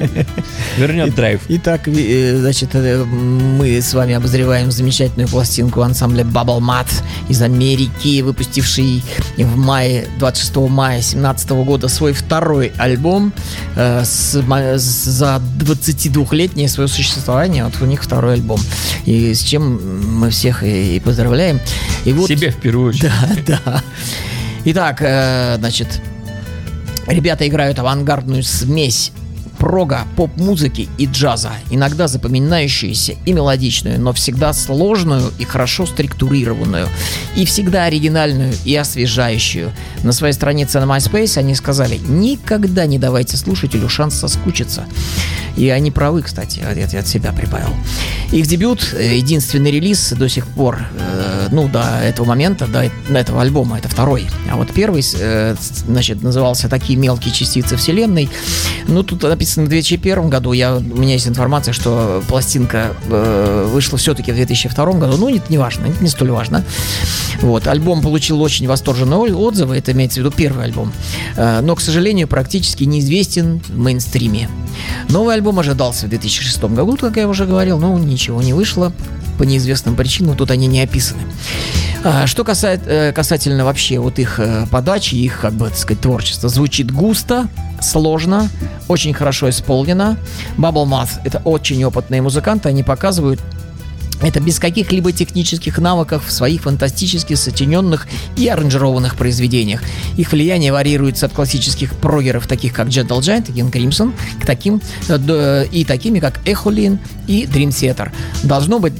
вернет 0.77 1.15
драйв. 1.15 1.39
Итак, 1.47 1.87
э, 1.87 2.37
значит, 2.37 2.69
э, 2.75 3.03
мы 3.05 3.81
с 3.81 3.93
вами 3.93 4.13
обозреваем 4.13 4.71
замечательную 4.71 5.29
пластинку 5.29 5.81
ансамбля 5.81 6.23
Bubble 6.25 6.59
Mat 6.59 6.87
из 7.29 7.41
Америки, 7.41 8.21
выпустивший 8.21 9.03
в 9.37 9.55
мае, 9.57 10.05
26 10.19 10.55
мая 10.69 10.97
2017 10.97 11.49
года 11.63 11.87
свой 11.87 12.11
второй 12.11 12.73
альбом 12.77 13.31
э, 13.77 14.03
с- 14.03 14.33
за 14.77 15.41
22-летнее 15.59 16.67
свое 16.67 16.89
существование. 16.89 17.63
Вот 17.63 17.73
у 17.81 17.85
них 17.85 18.03
второй 18.03 18.33
альбом. 18.33 18.59
И 19.05 19.12
с 19.33 19.41
чем 19.41 20.19
мы 20.19 20.29
всех 20.29 20.63
и, 20.63 20.97
и 20.97 20.99
поздравляем. 20.99 21.59
И 22.05 22.13
вот, 22.13 22.29
Себя 22.29 22.51
в 22.51 22.57
первую 22.57 22.89
очередь. 22.89 23.11
Да, 23.47 23.59
да. 23.65 23.83
Итак, 24.65 25.01
э, 25.01 25.55
значит, 25.57 26.01
ребята 27.07 27.47
играют 27.47 27.79
авангардную 27.79 28.43
смесь 28.43 29.11
прога, 29.63 30.05
поп-музыки 30.17 30.89
и 30.97 31.05
джаза, 31.05 31.53
иногда 31.69 32.09
запоминающуюся 32.09 33.15
и 33.25 33.31
мелодичную, 33.31 33.97
но 33.97 34.11
всегда 34.11 34.51
сложную 34.51 35.31
и 35.39 35.45
хорошо 35.45 35.85
структурированную, 35.85 36.89
и 37.37 37.45
всегда 37.45 37.85
оригинальную 37.85 38.53
и 38.65 38.75
освежающую. 38.75 39.71
На 40.03 40.11
своей 40.11 40.33
странице 40.33 40.81
на 40.81 40.83
MySpace 40.83 41.37
они 41.37 41.55
сказали, 41.55 41.95
никогда 41.95 42.85
не 42.85 42.99
давайте 42.99 43.37
слушателю 43.37 43.87
шанс 43.87 44.15
соскучиться. 44.15 44.83
И 45.55 45.69
они 45.69 45.91
правы, 45.91 46.23
кстати, 46.23 46.59
я 46.59 46.99
от 46.99 47.07
себя 47.07 47.31
прибавил. 47.31 47.69
Их 48.31 48.47
дебют, 48.47 48.93
э, 48.93 49.17
единственный 49.17 49.71
релиз 49.71 50.11
до 50.13 50.27
сих 50.27 50.47
пор, 50.47 50.79
э, 50.97 51.47
ну, 51.51 51.67
до 51.67 51.99
этого 52.01 52.25
момента, 52.25 52.65
до 52.65 52.89
этого 53.15 53.41
альбома, 53.41 53.77
это 53.77 53.87
второй. 53.87 54.27
А 54.51 54.55
вот 54.55 54.73
первый, 54.73 55.05
э, 55.19 55.55
значит, 55.87 56.23
назывался 56.23 56.67
«Такие 56.67 56.97
мелкие 56.97 57.31
частицы 57.31 57.77
вселенной». 57.77 58.29
Ну, 58.87 59.03
тут 59.03 59.21
написано 59.21 59.52
в 59.55 59.67
2001 59.67 60.29
году, 60.29 60.53
я, 60.53 60.75
у 60.75 60.81
меня 60.81 61.13
есть 61.13 61.27
информация, 61.27 61.73
что 61.73 62.23
пластинка 62.27 62.93
э, 63.09 63.69
вышла 63.71 63.97
все-таки 63.97 64.31
в 64.31 64.35
2002 64.35 64.85
году, 64.93 65.17
ну, 65.17 65.33
это 65.33 65.45
не 65.49 65.57
важно, 65.57 65.85
это 65.85 66.03
не 66.03 66.09
столь 66.09 66.31
важно. 66.31 66.63
Вот, 67.41 67.67
альбом 67.67 68.01
получил 68.01 68.41
очень 68.41 68.67
восторженные 68.67 69.35
отзывы, 69.35 69.77
это 69.77 69.91
имеется 69.91 70.21
в 70.21 70.25
виду 70.25 70.31
первый 70.35 70.65
альбом, 70.65 70.91
Э, 71.35 71.61
но, 71.61 71.75
к 71.75 71.81
сожалению, 71.81 72.27
практически 72.27 72.83
неизвестен 72.83 73.61
в 73.67 73.77
мейнстриме. 73.77 74.49
Новый 75.09 75.35
альбом 75.35 75.59
ожидался 75.59 76.05
в 76.05 76.09
2006 76.09 76.63
году, 76.63 76.97
как 76.97 77.17
я 77.17 77.27
уже 77.27 77.45
говорил, 77.45 77.79
но 77.79 77.97
ничего 77.97 78.41
не 78.41 78.53
вышло 78.53 78.91
по 79.37 79.43
неизвестным 79.43 79.95
причинам, 79.95 80.37
тут 80.37 80.51
они 80.51 80.67
не 80.67 80.81
описаны. 80.81 81.21
А, 82.03 82.27
Что 82.27 82.43
касает, 82.43 82.81
э, 82.85 83.13
касательно 83.13 83.63
вообще 83.63 83.99
вот 83.99 84.19
их 84.19 84.39
э, 84.39 84.65
подачи, 84.69 85.15
их, 85.15 85.41
как 85.41 85.53
бы, 85.53 85.69
так 85.69 85.77
сказать, 85.77 86.01
творчества, 86.01 86.49
звучит 86.49 86.91
густо, 86.91 87.47
сложно, 87.81 88.49
очень 88.87 89.13
хорошо 89.13 89.49
исполнено. 89.49 90.17
Bubble 90.57 90.85
Math— 90.85 91.21
это 91.23 91.41
очень 91.45 91.83
опытные 91.85 92.21
музыканты, 92.21 92.69
они 92.69 92.83
показывают 92.83 93.39
это 94.23 94.39
без 94.39 94.57
каких-либо 94.57 95.11
технических 95.11 95.77
навыков 95.79 96.23
в 96.25 96.31
своих 96.31 96.61
фантастически 96.61 97.33
сочиненных 97.33 98.07
и 98.37 98.47
аранжированных 98.47 99.15
произведениях. 99.15 99.81
Их 100.15 100.31
влияние 100.31 100.71
варьируется 100.71 101.25
от 101.25 101.33
классических 101.33 101.93
прогеров, 101.95 102.47
таких 102.47 102.73
как 102.73 102.87
Gentle 102.87 103.19
Giant 103.19 103.49
и 103.49 103.59
King 103.59 103.71
Crimson, 103.71 104.13
к 104.41 104.45
таким, 104.45 104.81
э, 105.09 105.65
и 105.71 105.83
такими 105.83 106.19
как 106.19 106.39
Echolin 106.47 106.99
и 107.27 107.43
Dream 107.43 107.69
Theater. 107.69 108.11
Должно 108.43 108.79
быть 108.79 108.93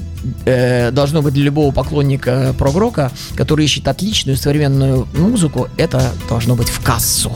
э, 0.46 0.92
должно 0.92 1.22
быть 1.22 1.34
для 1.34 1.46
любого 1.46 1.72
поклонника 1.72 2.54
прогрока, 2.58 3.12
который 3.36 3.66
ищет 3.66 3.88
отличную 3.88 4.38
современную 4.38 5.08
музыку, 5.18 5.68
это 5.78 6.12
должно 6.30 6.56
быть 6.56 6.70
в 6.70 6.82
кассу. 6.82 7.32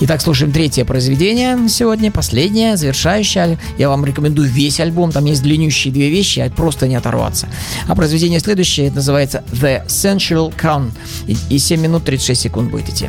Итак, 0.00 0.20
слушаем 0.20 0.52
третье 0.52 0.84
произведение 0.84 1.68
сегодня, 1.68 2.10
последнее, 2.10 2.76
завершающее. 2.76 3.58
Я 3.78 3.88
вам 3.88 4.04
рекомендую 4.04 4.48
весь 4.48 4.80
альбом, 4.80 5.12
там 5.12 5.24
есть 5.24 5.42
длиннющие 5.42 5.92
две 5.92 6.10
вещи, 6.10 6.40
а 6.40 6.50
просто 6.50 6.88
не 6.88 6.96
оторваться. 6.96 7.48
А 7.86 7.94
произведение 7.94 8.40
следующее 8.40 8.88
это 8.88 8.96
называется 8.96 9.44
The 9.52 9.86
Sensual 9.86 10.54
Crown, 10.54 10.90
и, 11.26 11.36
и 11.50 11.58
7 11.58 11.80
минут 11.80 12.04
36 12.04 12.40
секунд 12.40 12.70
будет 12.70 12.88
идти. 12.88 13.08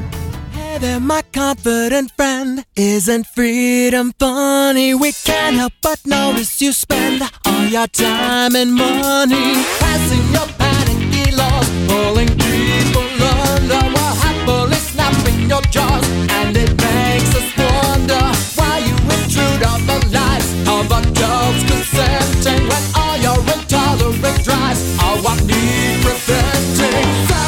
There, 0.80 1.02
my 1.02 1.24
confident 1.34 2.10
friend. 2.16 2.64
Isn't 2.78 3.28
freedom 3.36 4.14
funny? 4.18 4.94
We 4.94 5.12
can't 5.12 5.58
help 5.58 5.74
but 5.82 6.00
notice 6.06 6.62
you 6.62 6.72
spend 6.72 7.22
all 7.60 7.66
your 7.68 7.88
time 7.88 8.56
and 8.56 8.74
money 8.74 9.54
passing 9.80 10.26
your 10.32 10.48
panicky 10.58 11.32
laws, 11.36 11.68
pulling 11.88 12.30
people 12.48 13.08
under 13.48 13.84
while 13.96 14.16
happily 14.24 14.80
snapping 14.92 15.50
your 15.50 15.62
jaws. 15.64 16.06
And 16.40 16.56
it 16.56 16.72
makes 16.88 17.32
us 17.40 17.50
wonder 17.58 18.24
why 18.58 18.80
you 18.88 18.96
intrude 19.16 19.64
on 19.72 19.82
the 19.92 20.00
lives 20.18 20.50
of 20.76 20.86
adults 21.00 21.62
consenting 21.72 22.64
when 22.70 22.84
all 22.96 23.18
your 23.18 23.40
intolerant 23.56 24.44
drives 24.44 24.82
are 25.04 25.18
what 25.24 25.44
need 25.44 26.02
preventing. 26.04 27.39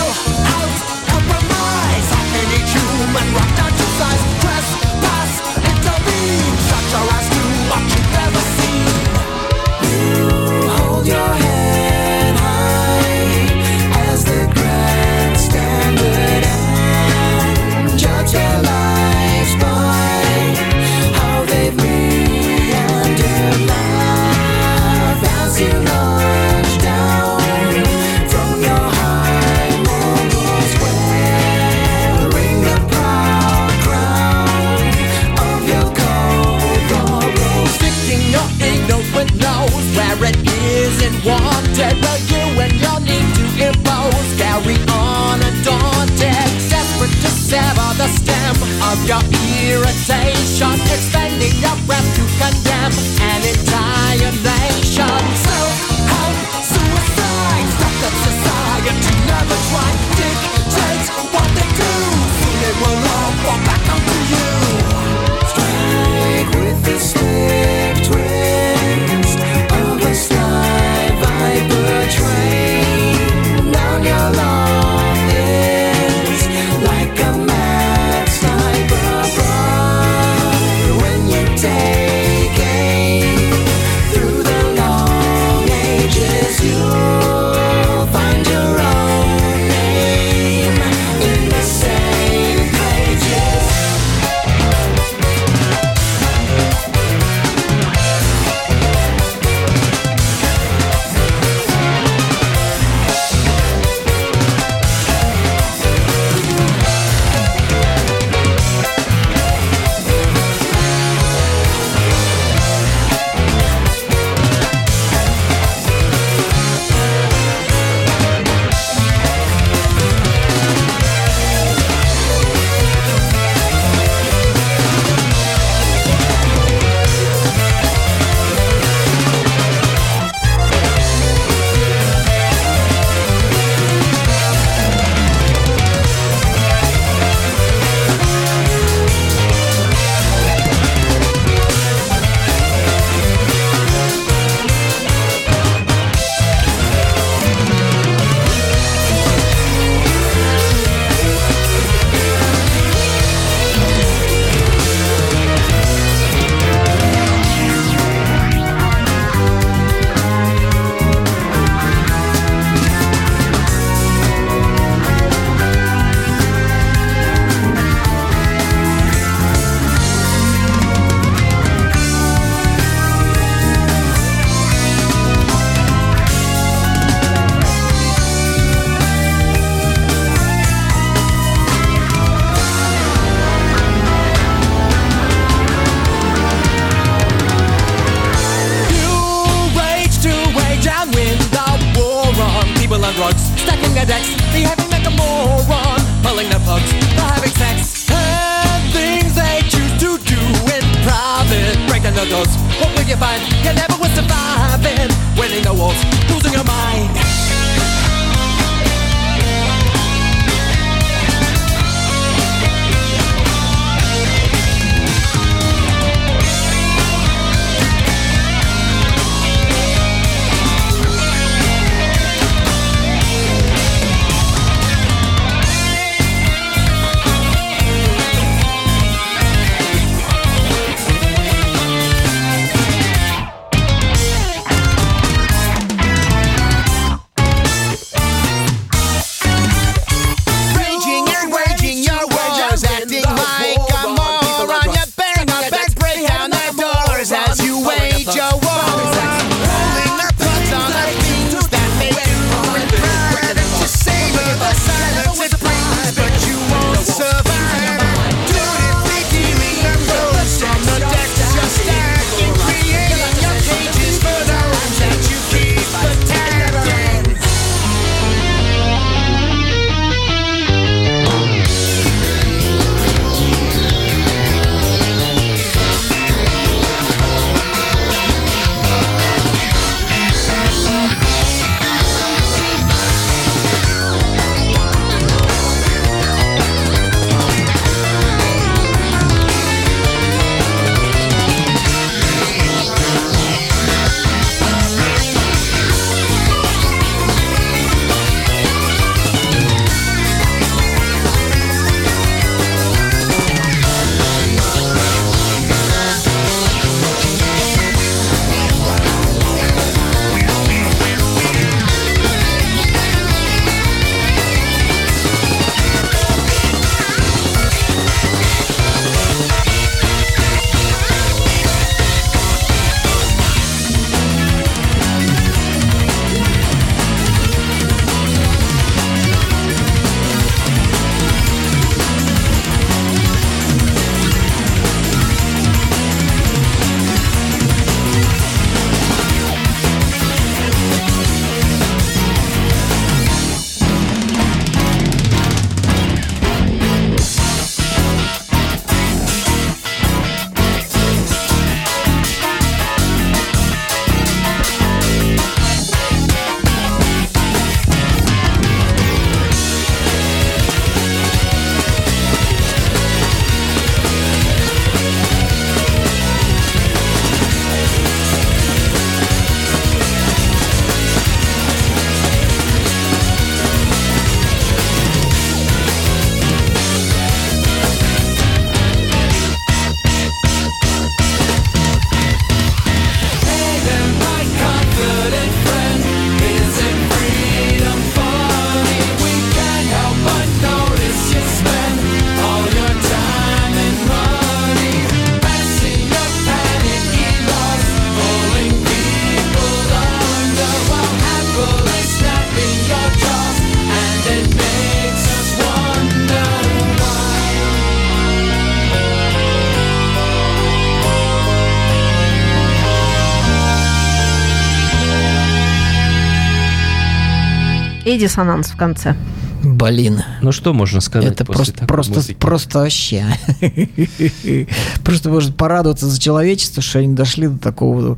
Диссонанс 418.21 418.67
в 418.67 418.77
конце. 418.77 419.15
Блин. 419.63 420.23
Ну 420.41 420.51
что 420.51 420.73
можно 420.73 421.01
сказать 421.01 421.33
Это 421.33 421.45
после 421.45 421.57
просто, 421.57 421.73
такой 421.73 421.87
просто, 421.87 422.13
музыки? 422.15 422.37
просто 422.39 422.79
вообще. 422.79 423.25
Просто 425.03 425.29
можно 425.29 425.53
порадоваться 425.53 426.07
за 426.07 426.19
человечество, 426.19 426.81
что 426.81 426.99
они 426.99 427.13
дошли 427.13 427.47
до 427.47 427.57
такого 427.59 428.17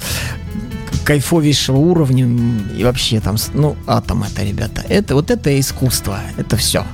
кайфовейшего 1.03 1.77
уровня 1.77 2.25
и 2.77 2.83
вообще 2.83 3.19
там, 3.19 3.35
ну, 3.53 3.75
атом 3.87 4.23
это, 4.23 4.43
ребята. 4.43 4.83
Это 4.87 5.15
вот 5.15 5.31
это 5.31 5.59
искусство, 5.59 6.19
это 6.37 6.55
все. 6.55 6.85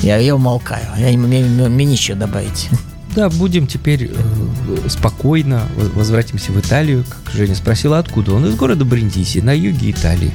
Я, 0.00 0.16
я 0.16 0.34
умолкаю, 0.34 0.86
я, 0.96 1.10
не- 1.10 1.16
мне, 1.18 1.42
мне 1.44 1.84
нечего 1.84 2.16
добавить. 2.16 2.68
Да, 3.14 3.28
будем 3.28 3.68
теперь 3.68 4.10
э, 4.10 4.88
спокойно 4.88 5.62
возвратимся 5.94 6.50
в 6.50 6.58
Италию. 6.58 7.04
Как 7.08 7.32
Женя 7.32 7.54
спросила, 7.54 7.98
откуда 7.98 8.34
он? 8.34 8.46
Из 8.46 8.56
города 8.56 8.84
Бриндиси, 8.84 9.38
на 9.38 9.56
юге 9.56 9.92
Италии. 9.92 10.32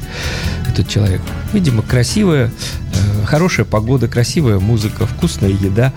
Этот 0.66 0.88
человек. 0.88 1.22
Видимо, 1.52 1.82
красивая, 1.82 2.52
э, 2.94 3.26
хорошая 3.26 3.66
погода, 3.66 4.08
красивая 4.08 4.60
музыка, 4.60 5.06
вкусная 5.06 5.50
еда. 5.50 5.92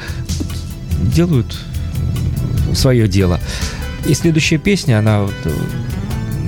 Делают 1.00 1.56
свое 2.74 3.06
дело. 3.06 3.38
И 4.06 4.14
следующая 4.14 4.58
песня, 4.58 4.98
она 4.98 5.22
вот, 5.22 5.34
э, 5.44 5.52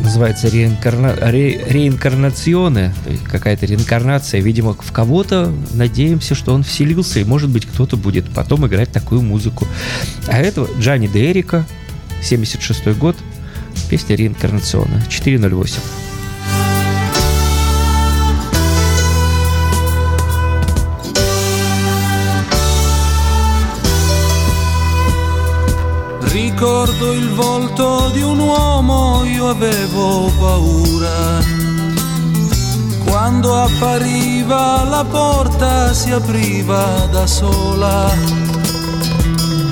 называется 0.05 0.49
реинкарна... 0.49 1.15
ре- 1.17 1.65
реинкарнационе, 1.67 2.95
какая-то 3.31 3.67
реинкарнация. 3.67 4.41
Видимо, 4.41 4.75
в 4.75 4.93
кого-то 4.93 5.53
надеемся, 5.73 6.35
что 6.35 6.55
он 6.55 6.63
вселился, 6.63 7.19
и, 7.21 7.25
может 7.25 7.51
быть, 7.51 7.67
кто-то 7.67 7.97
будет 7.97 8.29
потом 8.31 8.67
играть 8.67 8.93
такую 8.93 9.23
музыку. 9.23 9.67
А 10.29 10.39
это 10.39 10.69
Джани 10.79 11.09
де 11.09 11.31
Эрика, 11.31 11.67
76 12.23 12.87
год, 12.99 13.17
песня 13.91 14.15
реинкарнационная, 14.15 15.03
408. 15.09 15.81
Ricordo 26.57 27.13
il 27.13 27.31
volto 27.31 28.11
di 28.11 28.23
un 28.23 28.39
uomo, 28.39 29.25
io 29.25 29.49
avevo 29.49 30.31
paura. 30.39 31.43
Quando 33.05 33.61
appariva 33.61 34.85
la 34.85 35.05
porta 35.05 35.93
si 35.93 36.13
apriva 36.13 37.09
da 37.11 37.27
sola. 37.27 38.09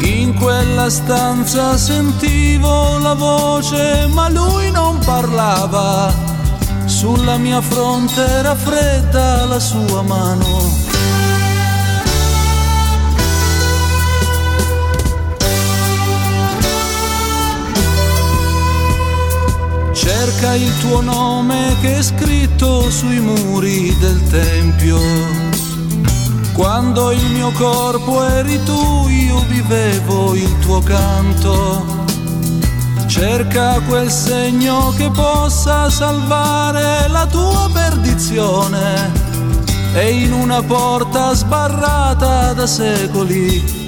In 0.01 0.35
quella 0.35 0.91
stanza 0.91 1.77
sentivo 1.77 2.99
la 2.99 3.15
voce, 3.15 4.09
ma 4.09 4.29
lui 4.29 4.73
non 4.73 4.99
parlava. 5.05 6.13
Sulla 6.87 7.37
mia 7.37 7.61
fronte 7.61 8.27
era 8.27 8.57
fredda 8.57 9.45
la 9.45 9.61
sua 9.61 10.03
mano. 10.03 10.82
Cerca 20.05 20.57
il 20.57 20.77
tuo 20.81 21.01
nome 21.01 21.77
che 21.81 21.99
è 21.99 22.03
scritto 22.03 22.91
sui 22.91 23.21
muri 23.21 23.97
del 24.01 24.21
tempio. 24.31 24.99
Quando 26.55 27.13
il 27.13 27.25
mio 27.31 27.53
corpo 27.53 28.21
eri 28.25 28.61
tu, 28.65 29.07
io 29.07 29.39
vivevo 29.47 30.35
il 30.35 30.59
tuo 30.59 30.81
canto. 30.81 31.87
Cerca 33.07 33.79
quel 33.87 34.11
segno 34.11 34.93
che 34.97 35.09
possa 35.09 35.89
salvare 35.89 37.07
la 37.07 37.25
tua 37.27 37.71
perdizione. 37.73 39.13
E 39.95 40.11
in 40.11 40.33
una 40.33 40.61
porta 40.65 41.33
sbarrata 41.33 42.53
da 42.55 42.67
secoli 42.67 43.82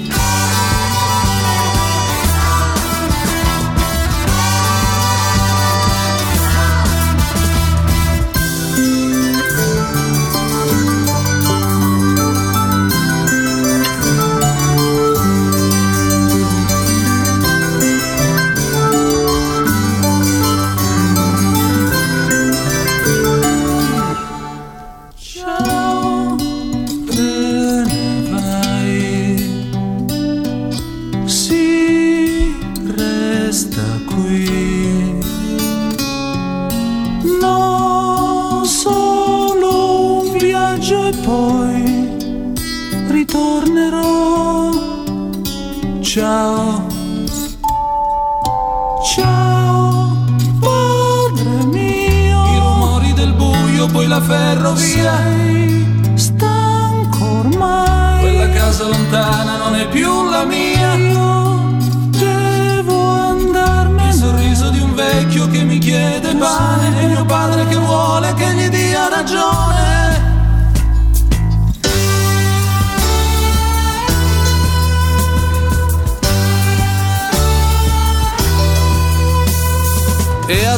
poi 54.05 54.07
la 54.07 54.21
ferrovia. 54.21 55.17
Sei 55.17 56.13
stanco 56.15 57.25
ormai. 57.39 58.19
Quella 58.21 58.49
casa 58.49 58.87
lontana 58.87 59.57
non 59.57 59.75
è 59.75 59.87
più 59.87 60.29
la 60.29 60.45
mia. 60.45 60.93
Io 60.93 61.77
devo 62.09 63.09
andarmene. 63.09 64.09
Il 64.09 64.15
sorriso 64.15 64.69
di 64.69 64.79
un 64.79 64.93
vecchio 64.93 65.47
che 65.47 65.63
mi 65.63 65.77
chiede 65.79 66.35
pane. 66.35 67.01
E 67.01 67.07
mio 67.07 67.25
padre 67.25 67.67
che 67.67 67.75
vuole 67.75 68.33
che 68.35 68.53
gli 68.53 68.69
dia 68.69 69.09
ragione. 69.09 69.84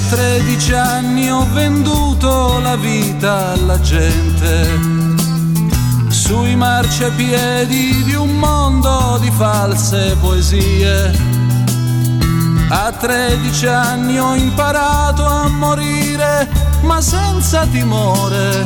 13 0.10 0.74
anni 0.74 1.30
ho 1.30 1.46
venduto 1.52 2.60
la 2.60 2.78
vita 2.78 3.52
alla 3.52 3.80
gente 3.82 4.98
sui 6.08 6.56
marciapiedi 6.56 8.04
di 8.04 8.14
un 8.14 8.38
mondo 8.38 9.18
di 9.20 9.30
false 9.32 10.16
poesie. 10.22 11.12
A 12.70 12.92
13 12.92 13.68
anni 13.68 14.18
ho 14.18 14.34
imparato 14.36 15.26
a 15.26 15.48
morire, 15.50 16.48
ma 16.82 17.02
senza 17.02 17.66
timore. 17.66 18.66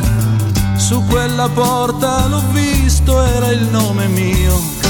Su 0.76 1.04
quella 1.08 1.50
porta 1.50 2.28
l'ho 2.28 2.44
visto, 2.52 3.22
era 3.24 3.48
il 3.50 3.64
nome 3.72 4.08
mio. 4.08 4.81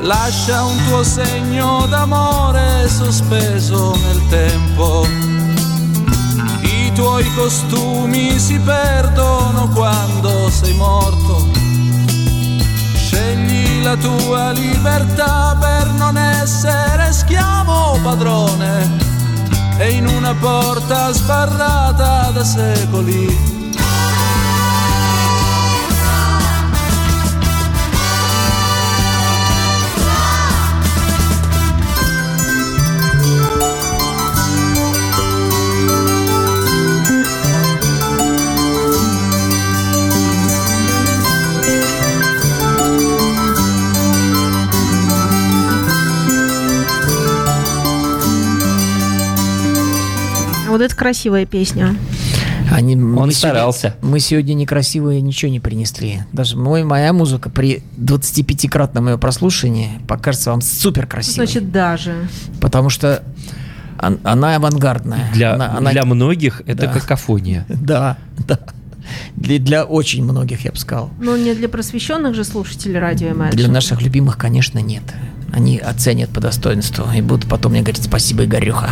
Lascia 0.00 0.62
un 0.62 0.76
tuo 0.86 1.02
segno 1.02 1.86
d'amore 1.86 2.88
sospeso 2.88 3.96
nel 3.96 4.26
tempo. 4.28 5.06
I 6.62 6.92
tuoi 6.94 7.24
costumi 7.34 8.38
si 8.38 8.58
perdono 8.60 9.68
quando 9.68 10.48
sei 10.50 10.74
morto. 10.74 11.48
Scegli 12.94 13.82
la 13.82 13.96
tua 13.96 14.52
libertà 14.52 15.56
per 15.58 15.88
non 15.94 16.16
essere 16.16 17.12
schiavo 17.12 17.72
o 17.72 17.98
padrone. 18.00 19.06
E 19.78 19.90
in 19.90 20.06
una 20.06 20.34
porta 20.34 21.12
sbarrata 21.12 22.30
da 22.30 22.44
secoli 22.44 23.57
Вот 50.78 50.84
это 50.84 50.94
красивая 50.94 51.44
песня. 51.44 51.96
Они, 52.70 52.94
мы 52.94 53.20
Он 53.20 53.32
сегодня- 53.32 53.34
старался. 53.34 53.96
мы 54.00 54.20
сегодня 54.20 54.54
некрасивые 54.54 55.20
ничего 55.20 55.50
не 55.50 55.58
принесли. 55.58 56.20
Даже 56.32 56.56
мой, 56.56 56.84
моя 56.84 57.12
музыка 57.12 57.50
при 57.50 57.82
25-кратном 57.96 59.08
ее 59.10 59.18
прослушивании 59.18 60.00
покажется 60.06 60.50
вам 60.52 60.60
супер 60.60 61.08
красивой. 61.08 61.46
Значит, 61.46 61.72
даже. 61.72 62.28
Потому 62.60 62.90
что 62.90 63.24
он- 64.00 64.20
она 64.22 64.54
авангардная. 64.54 65.28
Для, 65.34 65.54
Она- 65.54 65.76
она- 65.78 65.90
для 65.90 66.04
многих 66.04 66.62
это 66.64 66.82
Да. 66.82 66.92
какофония. 66.92 67.66
Да, 67.68 68.16
да. 68.46 68.60
Для, 69.34 69.58
для 69.58 69.84
очень 69.84 70.22
многих, 70.22 70.64
я 70.64 70.70
бы 70.70 70.76
сказал. 70.76 71.10
Но 71.20 71.36
не 71.36 71.54
для 71.54 71.68
просвещенных 71.68 72.36
же 72.36 72.44
слушателей 72.44 73.00
радио 73.00 73.30
Imagine. 73.30 73.50
Для 73.56 73.68
наших 73.68 74.00
любимых, 74.00 74.36
конечно, 74.38 74.78
нет. 74.78 75.02
Они 75.52 75.78
оценят 75.78 76.30
по 76.30 76.40
достоинству 76.40 77.06
и 77.14 77.20
будут 77.20 77.48
потом 77.48 77.72
мне 77.72 77.80
говорить 77.82 78.04
спасибо, 78.04 78.44
Игорюха. 78.44 78.90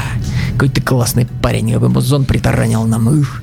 Какой 0.55 0.69
ты 0.71 0.81
классный 0.81 1.27
парень, 1.43 1.71
я 1.71 1.79
бы 1.79 1.89
музон 1.89 2.25
притаранил 2.25 2.85
нам. 2.85 3.09
Ух. 3.09 3.43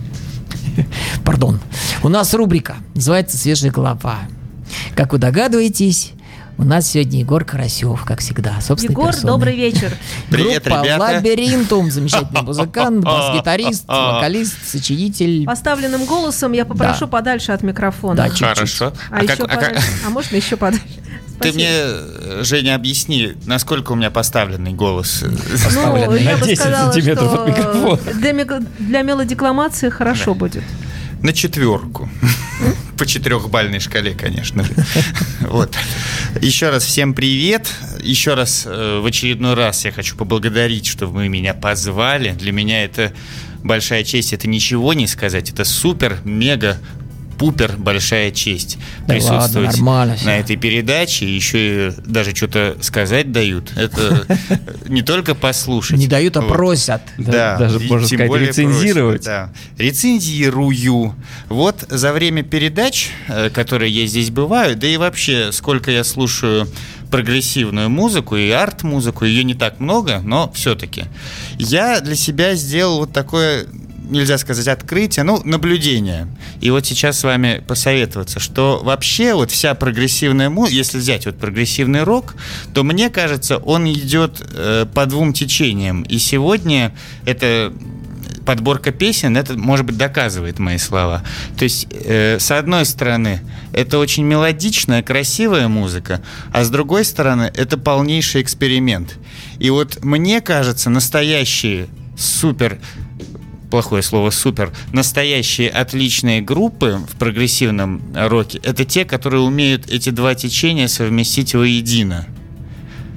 Пардон. 1.23 1.59
У 2.01 2.09
нас 2.09 2.33
рубрика, 2.33 2.75
называется 2.95 3.37
«Свежая 3.37 3.71
голова». 3.71 4.19
Как 4.95 5.11
вы 5.13 5.19
догадываетесь, 5.19 6.13
у 6.57 6.63
нас 6.63 6.87
сегодня 6.89 7.19
Егор 7.19 7.45
Карасев, 7.45 8.03
как 8.03 8.19
всегда, 8.19 8.55
Егор, 8.79 9.07
персоной. 9.07 9.27
добрый 9.33 9.55
вечер. 9.55 9.91
Привет, 10.29 10.63
Группа 10.63 10.83
ребята. 10.83 10.99
Лабиринтум, 11.03 11.91
замечательный 11.91 12.41
музыкант, 12.43 13.03
бас-гитарист, 13.03 13.87
вокалист, 13.87 14.55
сочинитель. 14.67 15.45
Поставленным 15.45 16.05
голосом 16.05 16.51
я 16.53 16.65
попрошу 16.65 17.01
Да. 17.01 17.07
подальше 17.07 17.51
от 17.51 17.61
микрофона. 17.63 18.15
Да, 18.15 18.29
чуть-чуть. 18.29 18.47
Хорошо. 18.47 18.93
А, 19.11 19.17
А 19.17 19.23
еще 19.23 19.35
как- 19.35 19.39
а 19.45 19.47
как- 19.57 19.67
подальше. 19.69 19.87
А 20.05 20.09
можно 20.09 20.35
еще 20.35 20.57
подальше? 20.57 20.85
Ты 21.43 21.53
мне, 21.53 21.69
э, 21.69 22.41
Женя, 22.43 22.75
объясни, 22.75 23.33
насколько 23.45 23.91
у 23.91 23.95
меня 23.95 24.09
поставленный 24.11 24.73
голос. 24.73 25.23
Ну, 25.25 25.37
поставленный 25.51 26.23
я 26.23 26.31
на 26.33 26.37
бы 26.37 26.45
10 26.47 26.59
сказала, 26.59 26.91
сантиметров 26.91 27.33
от 27.33 27.47
микрофона. 27.47 28.13
для, 28.13 28.31
мик- 28.31 28.67
для 28.79 29.01
мелодикламации 29.01 29.89
хорошо 29.89 30.33
будет. 30.33 30.63
На 31.21 31.31
четверку. 31.33 32.09
По 32.97 33.05
четырехбальной 33.05 33.79
шкале, 33.79 34.13
конечно 34.13 34.63
же. 34.63 34.71
Вот. 35.41 35.75
Еще 36.41 36.69
раз 36.69 36.83
всем 36.83 37.13
привет. 37.13 37.69
Еще 38.01 38.33
раз, 38.33 38.63
э, 38.65 38.99
в 39.01 39.05
очередной 39.05 39.53
раз 39.53 39.85
я 39.85 39.91
хочу 39.91 40.15
поблагодарить, 40.17 40.85
что 40.85 41.07
вы 41.07 41.29
меня 41.29 41.53
позвали. 41.53 42.31
Для 42.31 42.51
меня 42.51 42.83
это 42.83 43.13
большая 43.63 44.03
честь. 44.03 44.33
Это 44.33 44.47
ничего 44.49 44.93
не 44.93 45.07
сказать. 45.07 45.49
Это 45.49 45.63
супер, 45.63 46.17
мега 46.25 46.77
пупер 47.37 47.75
большая 47.77 48.31
честь 48.31 48.77
Да 49.07 49.13
присутствовать 49.13 49.79
ладно, 49.79 50.17
на 50.23 50.37
этой 50.39 50.55
передаче. 50.55 51.33
Еще 51.33 51.89
и 51.89 51.91
даже 52.05 52.35
что-то 52.35 52.77
сказать 52.81 53.31
дают. 53.31 53.71
Это 53.75 54.25
не 54.87 55.01
только 55.01 55.35
послушать. 55.35 55.97
Не 55.97 56.07
дают, 56.07 56.37
а 56.37 56.41
просят. 56.41 57.01
Да, 57.17 57.57
даже, 57.57 57.79
можно 57.79 58.07
сказать, 58.07 58.31
рецензировать. 58.41 59.27
Рецензирую. 59.77 61.15
Вот 61.49 61.85
за 61.89 62.13
время 62.13 62.43
передач, 62.43 63.09
э, 63.27 63.49
которые 63.49 63.91
я 63.91 64.05
здесь 64.05 64.29
бываю, 64.29 64.75
да 64.75 64.87
и 64.87 64.97
вообще, 64.97 65.51
сколько 65.51 65.91
я 65.91 66.03
слушаю 66.03 66.67
прогрессивную 67.13 67.91
музыку 67.91 68.35
и 68.35 68.49
арт-музыку, 68.49 69.25
ее 69.25 69.43
не 69.43 69.53
так 69.53 69.79
много, 69.79 70.19
но 70.23 70.51
все-таки. 70.53 71.03
Я 71.59 72.01
для 72.01 72.15
себя 72.15 72.55
сделал 72.55 73.01
вот 73.01 73.13
такое 73.13 73.67
нельзя 74.13 74.37
сказать 74.37 74.67
открытие, 74.67 75.23
ну, 75.23 75.41
наблюдение. 75.43 76.27
И 76.61 76.71
вот 76.71 76.85
сейчас 76.85 77.19
с 77.19 77.23
вами 77.23 77.63
посоветоваться, 77.67 78.39
что 78.39 78.81
вообще 78.83 79.33
вот 79.33 79.51
вся 79.51 79.75
прогрессивная 79.75 80.49
музыка, 80.49 80.75
если 80.75 80.97
взять 80.97 81.25
вот 81.25 81.37
прогрессивный 81.37 82.03
рок, 82.03 82.35
то 82.73 82.83
мне 82.83 83.09
кажется, 83.09 83.57
он 83.57 83.91
идет 83.91 84.41
э, 84.53 84.85
по 84.93 85.05
двум 85.05 85.33
течениям. 85.33 86.03
И 86.03 86.17
сегодня 86.17 86.95
это 87.25 87.73
подборка 88.45 88.91
песен, 88.91 89.37
это, 89.37 89.57
может 89.57 89.85
быть, 89.85 89.97
доказывает 89.97 90.59
мои 90.59 90.77
слова. 90.77 91.23
То 91.57 91.63
есть, 91.63 91.87
э, 91.91 92.37
с 92.39 92.51
одной 92.51 92.85
стороны, 92.85 93.41
это 93.73 93.97
очень 93.97 94.23
мелодичная, 94.23 95.01
красивая 95.01 95.67
музыка, 95.67 96.21
а 96.51 96.63
с 96.63 96.69
другой 96.69 97.05
стороны, 97.05 97.51
это 97.55 97.77
полнейший 97.77 98.41
эксперимент. 98.41 99.17
И 99.59 99.69
вот 99.69 100.03
мне 100.03 100.41
кажется, 100.41 100.89
настоящие 100.89 101.87
супер 102.17 102.79
плохое 103.73 104.03
слово 104.03 104.29
супер, 104.29 104.71
настоящие 104.91 105.67
отличные 105.67 106.41
группы 106.41 106.99
в 107.09 107.15
прогрессивном 107.17 108.03
роке, 108.13 108.59
это 108.61 108.85
те, 108.85 109.03
которые 109.03 109.41
умеют 109.41 109.89
эти 109.89 110.11
два 110.11 110.35
течения 110.35 110.87
совместить 110.87 111.55
воедино. 111.55 112.27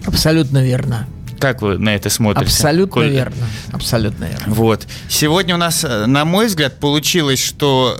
Абсолютно 0.06 0.64
верно. 0.64 1.06
Как 1.38 1.60
вы 1.60 1.76
на 1.76 1.94
это 1.94 2.08
смотрите? 2.08 2.46
Абсолютно 2.46 3.02
Коль? 3.02 3.10
верно. 3.10 3.46
Абсолютно 3.70 4.24
верно. 4.24 4.54
Вот. 4.54 4.86
Сегодня 5.10 5.56
у 5.56 5.58
нас, 5.58 5.84
э, 5.84 6.06
на 6.06 6.24
мой 6.24 6.46
взгляд, 6.46 6.80
получилось, 6.80 7.44
что 7.44 7.98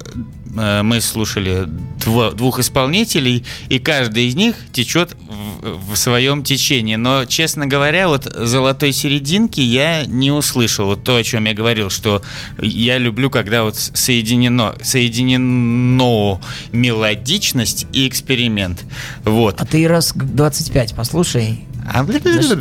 мы 0.57 1.00
слушали 1.00 1.68
дво- 1.98 2.34
двух 2.34 2.59
исполнителей, 2.59 3.44
и 3.68 3.78
каждый 3.78 4.26
из 4.26 4.34
них 4.34 4.57
течет 4.72 5.14
в, 5.28 5.92
в 5.92 5.96
своем 5.96 6.42
течении. 6.42 6.96
Но, 6.96 7.24
честно 7.26 7.66
говоря, 7.66 8.09
вот 8.09 8.24
золотой 8.24 8.92
серединки 8.92 9.61
я 9.61 10.04
не 10.07 10.30
услышал. 10.30 10.86
Вот 10.86 11.04
то, 11.04 11.16
о 11.16 11.22
чем 11.22 11.44
я 11.44 11.54
говорил, 11.54 11.90
что 11.90 12.22
я 12.61 12.98
люблю, 12.98 13.30
когда 13.30 13.64
вот 13.64 13.76
соединено, 13.76 14.74
соединено 14.82 16.40
мелодичность 16.72 17.86
и 17.92 18.09
эксперимент. 18.09 18.84
Вот. 19.24 19.61
А 19.61 19.66
ты 19.66 19.86
раз 19.86 20.12
25 20.14 20.94
послушай, 20.94 21.61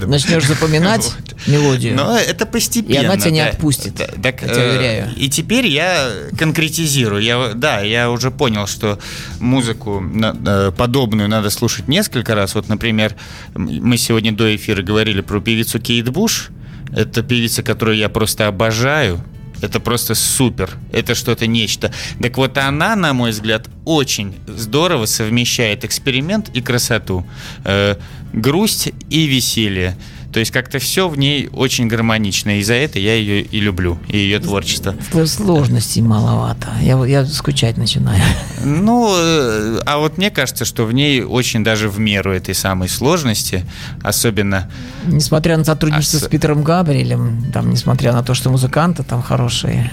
начнешь 0.07 0.45
запоминать 0.45 1.05
Вот. 1.15 1.47
мелодию. 1.47 1.95
Но 1.95 2.17
это 2.17 2.45
постепенно. 2.45 2.93
И 2.93 3.05
она 3.05 3.17
тебя 3.17 3.31
не 3.31 3.41
да. 3.41 3.49
отпустит, 3.49 3.95
Да, 3.95 4.07
так, 4.21 4.41
я 4.41 4.47
э, 4.47 4.69
уверяю. 4.69 5.09
И 5.15 5.29
теперь 5.29 5.67
я 5.67 6.09
конкретизирую. 6.37 7.21
Я, 7.21 7.53
да, 7.53 7.81
я 7.81 8.09
уже 8.09 8.31
понял, 8.31 8.67
что 8.67 8.99
музыку 9.39 10.03
э, 10.03 10.71
подобную 10.75 11.29
надо 11.29 11.49
слушать 11.49 11.87
несколько 11.87 12.35
раз. 12.35 12.55
Вот, 12.55 12.69
например, 12.69 13.15
мы 13.55 13.97
сегодня 13.97 14.31
до 14.31 14.55
эфира 14.55 14.81
говорили 14.81 15.21
про 15.21 15.39
певицу 15.39 15.79
Кейт 15.79 16.09
Буш. 16.09 16.49
Это 16.95 17.23
певица, 17.23 17.63
которую 17.63 17.97
я 17.97 18.09
просто 18.09 18.47
обожаю. 18.47 19.23
Это 19.61 19.79
просто 19.79 20.15
супер. 20.15 20.71
Это 20.91 21.15
что-то 21.15 21.47
нечто. 21.47 21.91
Так 22.21 22.37
вот 22.37 22.57
она, 22.57 22.95
на 22.95 23.13
мой 23.13 23.31
взгляд, 23.31 23.67
очень 23.85 24.35
здорово 24.47 25.05
совмещает 25.05 25.83
эксперимент 25.85 26.49
и 26.49 26.61
красоту. 26.61 27.25
Э, 27.63 27.95
грусть 28.33 28.91
и 29.09 29.27
веселье. 29.27 29.95
То 30.35 30.39
есть 30.41 30.51
как-то 30.51 30.79
все 30.79 31.07
в 31.07 31.17
ней 31.17 31.47
очень 31.53 31.87
гармонично. 31.87 32.59
И 32.59 32.63
за 32.63 32.73
это 32.73 32.99
я 32.99 33.15
ее 33.15 33.41
и 33.41 33.59
люблю, 33.61 33.97
и 34.09 34.17
ее 34.17 34.39
творчество. 34.39 34.93
Твоей 35.09 35.27
сложностей 35.27 36.01
маловато. 36.01 36.67
Я, 36.81 37.01
я 37.05 37.25
скучать 37.25 37.77
начинаю. 37.77 38.21
Ну, 38.61 39.15
э, 39.17 39.79
а 39.85 39.97
вот 39.97 40.17
мне 40.17 40.29
кажется, 40.31 40.65
что 40.65 40.83
в 40.83 40.91
ней 40.91 41.21
очень 41.23 41.63
даже 41.63 41.87
в 41.87 41.99
меру 41.99 42.33
этой 42.33 42.53
самой 42.53 42.89
сложности, 42.89 43.63
особенно 44.03 44.69
Несмотря 45.05 45.55
на 45.55 45.63
сотрудничество 45.63 46.17
А 46.17 46.21
с- 46.23 46.25
с 46.25 46.27
Питером 46.29 46.63
Габриэлем, 46.63 47.51
там, 47.53 47.69
несмотря 47.69 48.11
на 48.11 48.21
то, 48.21 48.33
что 48.33 48.49
музыканты 48.49 49.03
там 49.03 49.23
хорошие, 49.23 49.89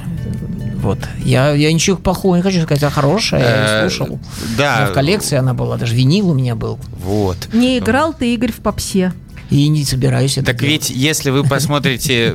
вот. 0.83 0.99
Я, 1.25 1.53
я 1.53 1.73
ничего 1.73 1.97
плохого 1.97 2.35
не 2.35 2.43
хочу 2.43 2.61
сказать, 2.63 2.83
а 2.83 2.91
хорошая, 2.91 3.41
я 3.43 3.47
Э, 3.47 3.85
ее 3.85 3.91
слушал. 3.91 4.19
да. 4.59 4.87
В 4.87 4.93
коллекции 4.93 5.37
она 5.37 5.55
была, 5.55 5.77
даже 5.77 5.95
винил 5.95 6.31
у 6.31 6.35
меня 6.35 6.57
был. 6.57 6.81
вот. 6.99 7.37
Не 7.53 7.79
играл 7.79 8.13
ты, 8.13 8.35
Игорь, 8.35 8.51
в 8.51 8.57
попсе. 8.57 9.13
И 9.53 9.69
не 9.69 9.85
собираюсь 9.85 10.39
это 10.39 10.47
Так 10.47 10.61
делать. 10.61 10.89
ведь, 10.89 10.97
если 10.97 11.31
вы 11.31 11.45
посмотрите 11.45 12.35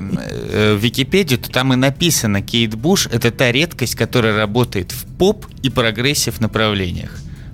э, 0.52 0.76
в 0.76 0.78
Википедию, 0.84 1.40
то 1.40 1.50
там 1.50 1.74
и 1.74 1.76
написано, 1.76 2.42
Кейт 2.42 2.76
Буш– 2.76 3.08
это 3.12 3.32
та 3.32 3.52
редкость, 3.52 3.96
которая 3.96 4.36
работает 4.36 4.92
в 4.92 5.06
поп 5.18 5.46
и 5.64 5.70
progressive 5.70 6.40
направлениях. 6.40 7.10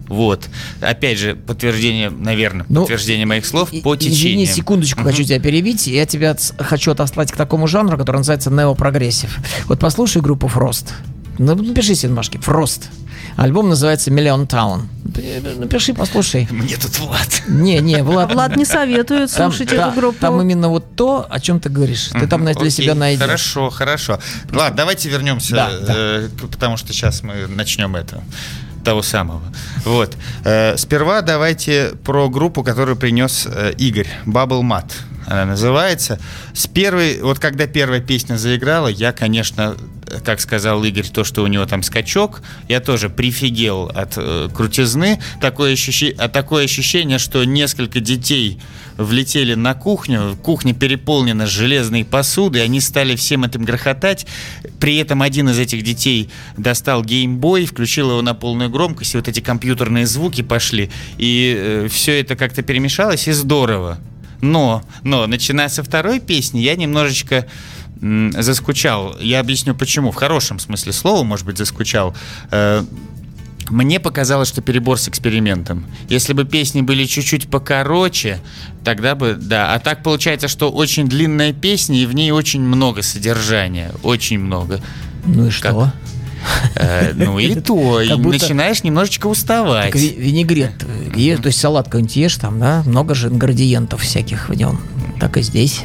Вот. 0.10 0.50
Опять 0.82 1.18
же, 1.18 1.36
подтверждение, 1.36 2.10
наверное, 2.10 2.66
Ну, 2.68 2.82
подтверждение 2.82 3.26
моих 3.26 3.46
слов 3.46 3.72
И- 3.72 3.80
по 3.82 3.96
Извини, 3.96 4.16
течению. 4.16 4.48
секундочку, 4.48 5.00
Мгм. 5.00 5.10
хочу 5.12 5.24
тебя 5.24 5.40
перебить. 5.40 5.88
Я 5.88 6.06
тебя 6.06 6.32
отс- 6.32 6.54
хочу 6.62 6.92
отослать 6.92 7.32
к 7.32 7.38
такому 7.38 7.66
жанру, 7.68 7.98
который 7.98 8.18
называется 8.18 8.52
неопрогрессив. 8.52 9.38
Вот 9.68 9.80
послушай 9.80 10.22
группу 10.22 10.48
Фрост. 10.50 10.94
Ну, 11.40 11.56
Напиши 11.56 11.96
бумажке. 12.08 12.38
Фрост. 12.40 12.90
Альбом 13.36 13.70
называется 13.70 14.12
Миллион 14.12 14.48
Таун. 14.48 14.90
Напиши, 15.58 15.94
послушай. 15.94 16.48
Мне 16.52 16.76
тут 16.78 16.98
Влад. 17.00 17.44
Не, 17.48 17.80
не, 17.80 18.04
Влад. 18.04 18.34
Влад 18.34 18.56
не 18.56 18.66
советует 18.66 19.32
там- 19.32 19.52
слушать 19.52 19.70
да, 19.70 19.88
эту 19.90 20.00
группу. 20.00 20.20
Там 20.20 20.42
именно 20.42 20.70
вот 20.70 20.96
то, 20.96 21.26
о 21.30 21.40
чем 21.40 21.60
ты 21.60 21.70
говоришь. 21.70 22.10
Ты 22.14 22.28
там 22.28 22.46
для 22.46 22.70
себя 22.70 22.96
найдешь. 22.96 23.22
Хорошо, 23.24 23.70
хорошо. 23.70 24.20
Ладно, 24.52 24.78
давайте 24.78 25.10
вернемся, 25.10 25.56
Да, 25.56 25.72
да. 25.80 25.94
э, 25.96 26.30
к- 26.30 26.48
потому 26.52 26.78
что 26.78 26.94
сейчас 26.94 27.24
мы 27.24 27.48
начнем 27.48 27.96
это 27.96 28.24
того 28.84 29.02
самого. 29.02 29.42
Вот. 29.86 30.16
Э, 30.44 30.76
сперва 30.78 31.22
давайте 31.22 31.94
про 32.04 32.30
группу, 32.30 32.64
которую 32.64 32.98
принес 32.98 33.48
э, 33.50 33.74
Игорь. 33.78 34.08
Bubble 34.26 34.62
Mat. 34.62 34.92
Она 35.26 35.46
называется. 35.46 36.20
С 36.54 36.68
первой, 36.68 37.22
вот 37.22 37.40
когда 37.40 37.66
первая 37.66 38.02
песня 38.02 38.36
заиграла, 38.36 38.90
я, 38.90 39.14
конечно, 39.14 39.76
как 40.24 40.40
сказал 40.42 40.84
Игорь, 40.84 41.08
то, 41.08 41.24
что 41.24 41.44
у 41.44 41.48
него 41.48 41.66
там 41.66 41.84
скачок, 41.84 42.42
я 42.68 42.80
тоже 42.80 43.10
прифигел 43.10 43.92
от 43.94 44.14
э, 44.18 44.50
крутизны. 44.54 45.20
Такое 45.42 45.74
ощущение, 45.74 46.16
а 46.20 46.30
такое 46.30 46.66
ощущение, 46.66 47.20
что 47.20 47.44
несколько 47.44 48.00
детей 48.00 48.60
влетели 48.98 49.54
на 49.56 49.74
кухню, 49.74 50.38
кухня 50.42 50.74
переполнена 50.74 51.48
железной 51.48 52.06
посудой, 52.06 52.64
они 52.64 52.80
стали 52.80 53.16
всем 53.16 53.44
этим 53.44 53.64
грохотать. 53.64 54.26
При 54.80 54.98
этом 54.98 55.22
один 55.22 55.50
из 55.50 55.60
этих 55.60 55.84
детей 55.84 56.30
достал 56.58 57.04
геймбой, 57.04 57.66
включил 57.66 58.12
его 58.12 58.22
на 58.22 58.34
полную 58.34 58.70
громкость, 58.70 59.14
и 59.14 59.18
вот 59.18 59.28
эти 59.28 59.40
компьютерные 59.40 60.06
звуки 60.06 60.42
пошли, 60.42 60.92
и 61.18 61.88
все 61.90 62.20
это 62.20 62.36
как-то 62.36 62.62
перемешалось, 62.62 63.28
и 63.28 63.32
здорово. 63.32 64.00
Но, 64.44 64.84
но, 65.04 65.26
начиная 65.26 65.70
со 65.70 65.84
второй 65.84 66.20
песни, 66.20 66.60
я 66.60 66.76
немножечко 66.76 67.48
заскучал. 68.02 69.16
Я 69.20 69.40
объясню 69.40 69.76
почему. 69.76 70.12
В 70.12 70.16
хорошем 70.16 70.60
смысле 70.60 70.92
слова, 70.94 71.24
может 71.24 71.46
быть, 71.46 71.58
заскучал. 71.58 72.16
Э, 72.52 72.84
мне 73.70 74.00
показалось, 74.00 74.50
что 74.50 74.62
перебор 74.62 75.00
с 75.00 75.08
экспериментом. 75.08 75.86
Если 76.10 76.34
бы 76.34 76.44
песни 76.44 76.82
были 76.82 77.06
чуть-чуть 77.06 77.48
покороче, 77.50 78.40
тогда 78.84 79.16
бы, 79.16 79.38
да. 79.40 79.74
А 79.74 79.80
так 79.80 80.04
получается, 80.04 80.48
что 80.48 80.70
очень 80.70 81.08
длинная 81.08 81.54
песня, 81.54 81.98
и 81.98 82.06
в 82.06 82.14
ней 82.14 82.32
очень 82.32 82.62
много 82.62 83.02
содержания. 83.02 83.92
Очень 84.04 84.40
много. 84.40 84.82
Ну 85.26 85.48
и 85.48 85.50
что? 85.50 85.94
Э, 86.76 87.14
ну 87.16 87.40
и 87.40 87.56
то. 87.62 88.02
И 88.02 88.10
Как 88.10 88.20
будто- 88.20 88.38
начинаешь 88.40 88.84
немножечко 88.84 89.28
уставать. 89.28 89.94
Так 89.94 90.02
винегрет, 90.02 90.84
э, 91.16 91.38
то 91.38 91.48
есть 91.48 91.60
салат 91.60 91.86
какой-нибудь 91.86 92.16
ешь, 92.18 92.36
там, 92.36 92.60
да, 92.60 92.84
много 92.86 93.16
же 93.16 93.30
ингредиентов 93.30 94.02
всяких 94.02 94.50
в 94.50 94.54
нем. 94.54 94.82
Так 95.22 95.38
и 95.38 95.42
здесь. 95.42 95.84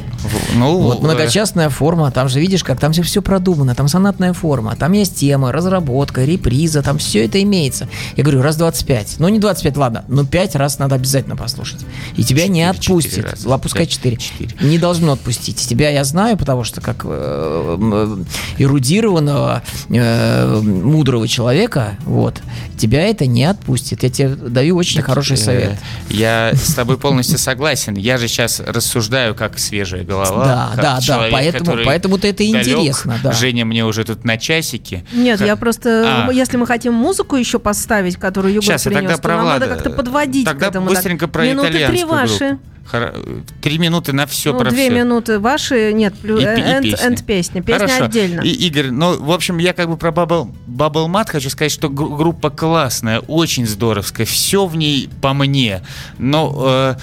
Ну, 0.56 0.78
Вот 0.80 1.00
э, 1.00 1.04
многочастная 1.04 1.68
форма, 1.70 2.10
там 2.10 2.28
же 2.28 2.40
видишь, 2.40 2.64
как 2.64 2.80
там 2.80 2.92
все, 2.92 3.02
все 3.02 3.22
продумано, 3.22 3.74
там 3.74 3.88
сонатная 3.88 4.32
форма, 4.32 4.76
там 4.76 4.92
есть 4.92 5.16
тема, 5.16 5.52
разработка, 5.52 6.24
реприза, 6.24 6.82
там 6.82 6.98
все 6.98 7.24
это 7.24 7.42
имеется. 7.42 7.88
Я 8.16 8.24
говорю, 8.24 8.42
раз 8.42 8.56
25. 8.56 9.16
Ну, 9.18 9.28
не 9.28 9.38
25, 9.38 9.76
ладно, 9.76 10.04
но 10.08 10.24
5 10.24 10.56
раз 10.56 10.78
надо 10.78 10.96
обязательно 10.96 11.36
послушать. 11.36 11.80
И 12.16 12.24
тебя 12.24 12.46
не 12.48 12.60
Четыре, 12.60 12.70
отпустит. 12.70 13.10
четыре 13.12 13.28
раза. 13.30 13.48
Ла, 13.48 13.58
пускай 13.58 13.82
Пять, 13.86 13.90
4. 13.92 14.16
четыре. 14.16 14.50
Не 14.60 14.78
должно 14.78 15.12
отпустить. 15.12 15.56
Тебя 15.56 15.90
я 15.90 16.04
знаю, 16.04 16.36
потому 16.36 16.64
что 16.64 16.80
как 16.80 17.02
э, 17.04 17.76
э, 17.78 18.16
эрудированного, 18.58 19.62
э, 19.88 20.60
мудрого 20.60 21.28
человека, 21.28 21.96
вот, 22.04 22.40
тебя 22.76 23.02
это 23.06 23.26
не 23.26 23.44
отпустит. 23.44 24.02
Я 24.02 24.10
тебе 24.10 24.28
даю 24.30 24.76
очень 24.76 25.02
хороший 25.02 25.34
Э, 25.34 25.36
совет. 25.36 25.78
Я 26.10 26.52
с 26.54 26.74
тобой 26.74 26.96
полностью 26.98 27.38
согласен. 27.38 27.94
Я 27.94 28.18
же 28.18 28.28
сейчас 28.28 28.60
рассуждаю 28.60 29.34
как 29.34 29.58
свежая 29.58 30.04
голова. 30.08 30.44
Да, 30.44 30.68
как 30.74 30.82
да, 30.84 30.94
да, 30.96 31.00
человек, 31.00 31.32
поэтому- 31.32 31.64
который 31.64 31.84
поэтому-то 31.86 32.26
это 32.26 32.38
далек. 32.38 32.66
интересно, 32.66 33.18
да. 33.22 33.32
Женя 33.32 33.64
мне 33.64 33.84
уже 33.84 34.04
тут 34.04 34.24
на 34.24 34.36
часики. 34.38 35.04
Нет, 35.12 35.38
Ха- 35.38 35.46
я 35.46 35.56
просто, 35.56 36.26
А. 36.28 36.32
если 36.32 36.56
мы 36.56 36.66
хотим 36.66 36.94
музыку 36.94 37.36
еще 37.36 37.58
поставить, 37.58 38.16
которую 38.16 38.52
Егор 38.54 38.64
Сейчас, 38.64 38.86
я 38.86 38.90
принес, 38.90 39.02
тогда 39.10 39.16
то 39.16 39.22
про 39.22 39.36
нам 39.36 39.44
Влада. 39.44 39.60
надо 39.66 39.74
как-то 39.74 39.90
подводить 39.90 40.44
Тогда 40.46 40.66
к 40.66 40.70
этому. 40.70 40.88
быстренько 40.88 41.26
так. 41.26 41.32
про 41.32 41.44
Минуты 41.46 41.68
три 41.68 41.78
итальянскую 41.84 42.08
ваши. 42.20 42.38
группу. 42.48 42.62
Три 43.60 43.76
минуты 43.76 44.14
на 44.14 44.26
все 44.26 44.50
ну, 44.54 44.60
про 44.60 44.70
две 44.70 44.86
все. 44.88 44.98
минуты 44.98 45.38
ваши, 45.38 45.92
нет, 45.92 46.14
плюс 46.14 46.40
И, 46.40 46.46
пи- 46.46 46.50
и 46.62 46.64
энд, 46.64 46.82
песня. 46.84 47.16
песня. 47.26 47.62
Песня 47.62 47.86
Хорошо. 47.86 48.04
отдельно. 48.06 48.40
И, 48.40 48.48
Игорь, 48.48 48.90
ну, 48.90 49.22
в 49.22 49.30
общем, 49.30 49.58
я 49.58 49.74
как 49.74 49.90
бы 49.90 49.98
про 49.98 50.08
Bubble, 50.10 50.48
Bubble 50.66 51.06
Mat 51.06 51.26
хочу 51.30 51.50
сказать, 51.50 51.70
что 51.70 51.90
гру- 51.90 52.16
группа 52.16 52.48
классная, 52.48 53.18
очень 53.20 53.66
здоровская, 53.66 54.24
все 54.24 54.64
в 54.64 54.74
ней 54.74 55.10
по 55.20 55.34
мне. 55.34 55.82
Но 56.16 56.54
э, 56.66 56.94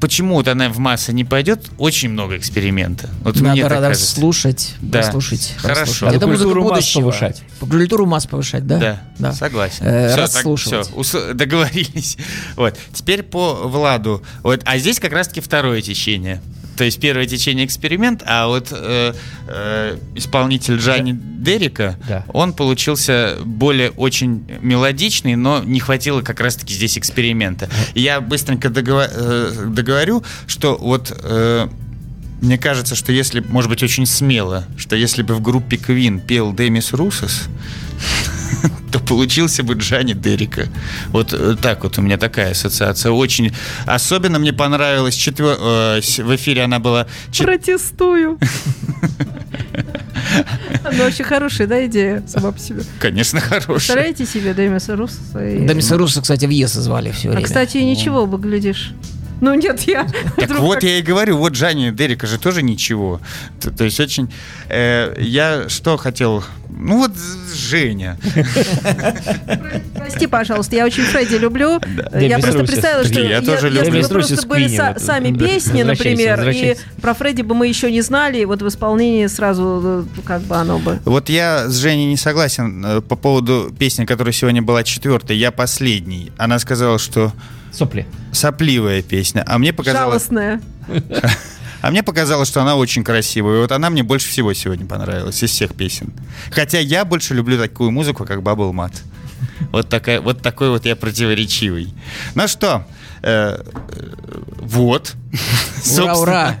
почему 0.00 0.34
вот 0.34 0.48
она 0.48 0.68
в 0.68 0.78
массы 0.78 1.12
не 1.12 1.24
пойдет, 1.24 1.66
очень 1.78 2.08
много 2.10 2.36
эксперимента. 2.36 3.08
Вот 3.22 3.36
мне 3.36 3.48
Надо 3.50 3.62
так 3.62 3.70
рада 3.70 3.86
кажется. 3.88 4.14
слушать, 4.14 4.74
Да. 4.80 5.00
послушать. 5.02 5.54
Хорошо. 5.58 6.06
Надо 6.06 6.16
Это 6.18 6.26
культуру 6.26 6.62
масс 6.62 6.70
будущего. 6.70 7.00
повышать. 7.02 7.42
Культуру 7.60 8.06
масс 8.06 8.26
повышать, 8.26 8.66
да? 8.66 9.00
Да, 9.18 9.32
согласен. 9.32 9.84
Э, 9.86 10.08
Всё, 10.12 10.20
расслушивать. 10.20 10.88
так, 10.88 10.96
ус- 10.96 11.16
договорились. 11.34 12.16
Вот. 12.56 12.76
Теперь 12.92 13.22
по 13.22 13.54
Владу. 13.68 14.22
Вот, 14.42 14.60
а 14.64 14.78
здесь 14.78 15.00
как 15.00 15.12
раз-таки 15.12 15.40
второе 15.40 15.82
течение. 15.82 16.40
То 16.78 16.84
есть 16.84 17.00
первое 17.00 17.26
течение 17.26 17.66
эксперимент, 17.66 18.22
а 18.24 18.46
вот 18.46 18.68
э, 18.70 19.12
э, 19.48 19.98
исполнитель 20.14 20.76
Джани 20.78 21.12
Дерека, 21.12 21.96
Да. 22.08 22.24
он 22.32 22.52
получился 22.52 23.36
более 23.44 23.90
очень 23.90 24.44
мелодичный, 24.62 25.34
но 25.34 25.60
не 25.64 25.80
хватило 25.80 26.22
как 26.22 26.38
раз-таки 26.40 26.72
здесь 26.72 26.96
эксперимента. 26.96 27.68
И 27.94 28.00
Я 28.00 28.20
быстренько 28.20 28.68
договор- 28.68 29.10
э, 29.12 29.66
договорю, 29.66 30.22
что 30.46 30.76
вот 30.80 31.12
э, 31.20 31.68
мне 32.40 32.56
кажется, 32.58 32.94
что 32.94 33.10
если, 33.10 33.40
может 33.40 33.68
быть, 33.68 33.82
очень 33.82 34.06
смело, 34.06 34.64
что 34.76 34.94
если 34.94 35.22
бы 35.24 35.34
в 35.34 35.42
группе 35.42 35.76
Queen 35.76 36.20
пел 36.24 36.52
Демис 36.52 36.92
Русос, 36.92 37.48
то 38.92 38.98
получился 39.00 39.62
бы 39.62 39.74
Джани 39.74 40.14
Дерека. 40.14 40.68
Вот 41.08 41.32
э, 41.32 41.56
так 41.60 41.82
вот 41.84 41.98
у 41.98 42.02
меня 42.02 42.16
такая 42.16 42.52
ассоциация. 42.52 43.12
Очень. 43.12 43.52
Особенно 43.86 44.38
мне 44.38 44.52
понравилась 44.52 45.14
четвер... 45.14 45.56
э, 45.60 46.00
в 46.00 46.36
эфире 46.36 46.62
она 46.64 46.78
была 46.78 47.06
чет- 47.30 47.46
Протестую. 47.46 48.38
Ну, 50.92 51.04
вообще 51.04 51.24
хорошая, 51.24 51.66
да, 51.66 51.84
идея 51.86 52.22
сама 52.26 52.52
по 52.52 52.58
себе. 52.58 52.82
конечно, 52.98 53.40
хорошая. 53.40 53.76
Представляете 53.76 54.26
себе 54.26 54.52
Демиса 54.54 54.96
Руссоса? 54.96 55.46
и- 55.46 55.66
Да, 55.66 55.74
мисс 55.74 55.90
Руссо, 55.90 56.20
кстати, 56.22 56.44
в 56.46 56.50
ЕС 56.50 56.72
звали 56.72 57.10
все 57.12 57.28
А, 57.28 57.32
время. 57.32 57.46
кстати, 57.46 57.78
ничего 57.78 58.26
бы, 58.26 58.38
глядишь. 58.38 58.92
Ну, 59.40 59.54
нет, 59.54 59.80
я... 59.82 60.06
Так 60.36 60.46
вдруг 60.46 60.60
вот 60.60 60.74
как- 60.74 60.84
я 60.84 60.98
и 60.98 61.02
говорю, 61.02 61.36
вот 61.38 61.52
Джани 61.52 61.90
Дерека 61.90 62.26
же 62.26 62.38
тоже 62.38 62.62
ничего. 62.62 63.20
То, 63.60 63.70
то 63.70 63.84
есть 63.84 64.00
очень... 64.00 64.32
э, 64.68 65.14
я 65.18 65.68
что 65.68 65.96
хотел... 65.96 66.44
Ну 66.70 66.98
вот 66.98 67.12
Женя. 67.52 68.18
Прости, 69.94 70.26
пожалуйста, 70.26 70.76
я 70.76 70.84
очень 70.84 71.02
Фредди 71.04 71.36
люблю. 71.36 71.80
Я 72.14 72.38
просто 72.38 72.64
представила, 72.64 73.04
что 73.04 73.20
Я 73.20 73.40
тоже 73.40 73.68
люблю. 73.70 73.94
если 73.94 74.02
бы 74.02 74.08
просто 74.08 74.46
были 74.46 74.98
сами 74.98 75.36
песни, 75.36 75.82
например, 75.82 76.48
и 76.50 76.76
про 77.00 77.14
Фредди 77.14 77.42
бы 77.42 77.54
мы 77.54 77.66
еще 77.66 77.90
не 77.90 78.00
знали, 78.02 78.40
и 78.40 78.44
вот 78.44 78.62
в 78.62 78.68
исполнении 78.68 79.26
сразу 79.26 80.04
э, 80.16 80.20
как 80.24 80.42
бы 80.42 80.56
оно 80.56 80.78
бы... 80.78 80.98
Вот 81.04 81.28
я 81.28 81.68
с 81.68 81.76
Женей 81.76 82.06
не 82.06 82.16
согласен 82.16 82.84
э, 82.84 83.00
по 83.00 83.16
поводу 83.16 83.72
песни, 83.78 84.04
которая 84.04 84.32
сегодня 84.32 84.62
была 84.62 84.84
четвертой. 84.84 85.36
Я 85.36 85.50
последний. 85.50 86.32
Она 86.36 86.58
сказала, 86.58 86.98
что 86.98 87.32
Сопли. 87.72 88.06
сопливая 88.32 89.02
песня. 89.02 89.44
А 89.46 89.58
мне 89.58 89.72
показалось... 89.72 90.28
Жалостная. 90.28 90.60
А 91.80 91.90
мне 91.90 92.02
показалось, 92.02 92.48
что 92.48 92.60
она 92.60 92.76
очень 92.76 93.04
красивая. 93.04 93.58
И 93.58 93.60
вот 93.60 93.72
она 93.72 93.88
мне 93.88 94.02
больше 94.02 94.28
всего 94.28 94.52
сегодня 94.52 94.84
понравилась 94.86 95.42
из 95.42 95.50
всех 95.50 95.74
песен. 95.74 96.12
Хотя 96.50 96.80
я 96.80 97.04
больше 97.04 97.34
люблю 97.34 97.56
такую 97.56 97.90
музыку, 97.92 98.24
как 98.24 98.40
Bubble 98.40 98.72
Mat. 98.72 98.94
Вот, 99.70 99.88
такая, 99.88 100.20
вот 100.20 100.42
такой 100.42 100.70
вот 100.70 100.86
я 100.86 100.96
противоречивый. 100.96 101.94
Ну 102.34 102.48
что, 102.48 102.84
э, 103.22 103.62
вот. 104.60 105.14
Ура, 105.98 106.16
ура. 106.18 106.56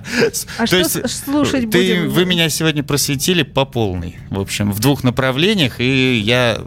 А 0.58 0.66
что 0.66 0.84
с- 0.84 1.24
слушать 1.24 1.70
ты, 1.70 1.78
будем? 1.78 2.10
Вы 2.10 2.24
меня 2.24 2.48
сегодня 2.48 2.84
просветили 2.84 3.42
по 3.42 3.64
полной. 3.64 4.18
В 4.30 4.38
общем, 4.38 4.72
в 4.72 4.78
двух 4.78 5.02
направлениях, 5.02 5.80
и 5.80 6.18
я 6.18 6.60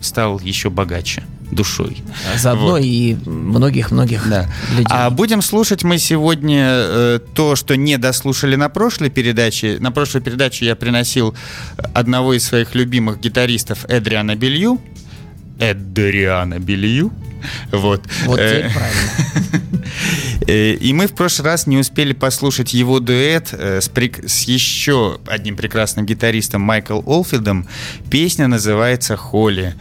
стал 0.00 0.38
еще 0.40 0.68
богаче 0.68 1.24
душой. 1.50 2.02
Заодно 2.36 2.72
Вот. 2.72 2.80
и 2.82 3.16
многих-многих 3.26 4.28
Да. 4.28 4.46
людей. 4.70 4.86
А 4.90 5.10
будем 5.10 5.42
слушать 5.42 5.82
мы 5.84 5.98
сегодня 5.98 6.66
э, 6.68 7.20
то, 7.34 7.56
что 7.56 7.76
не 7.76 7.96
дослушали 7.98 8.56
на 8.56 8.68
прошлой 8.68 9.10
передаче. 9.10 9.78
На 9.80 9.90
прошлой 9.90 10.20
передаче 10.20 10.66
я 10.66 10.76
приносил 10.76 11.34
одного 11.94 12.34
из 12.34 12.44
своих 12.44 12.74
любимых 12.74 13.20
гитаристов 13.20 13.84
Эдриана 13.88 14.36
Белью. 14.36 14.78
Эдриана 15.58 16.58
Белью. 16.58 17.12
Вот. 17.72 18.02
Вот 18.26 18.38
Э, 18.38 18.62
теперь 18.62 18.72
правильно. 18.74 19.64
Э, 20.46 20.72
И 20.74 20.92
мы 20.92 21.06
в 21.06 21.12
прошлый 21.14 21.46
раз 21.50 21.66
не 21.66 21.76
успели 21.78 22.12
послушать 22.12 22.72
его 22.74 23.00
дуэт 23.00 23.48
э, 23.52 23.80
с, 23.80 23.88
прек- 23.90 24.26
с 24.28 24.42
еще 24.44 25.18
одним 25.26 25.56
прекрасным 25.56 26.06
гитаристом 26.06 26.62
Майкл 26.62 27.00
Олфидом. 27.06 27.66
Песня 28.10 28.46
называется 28.48 29.16
«Холли». 29.16 29.74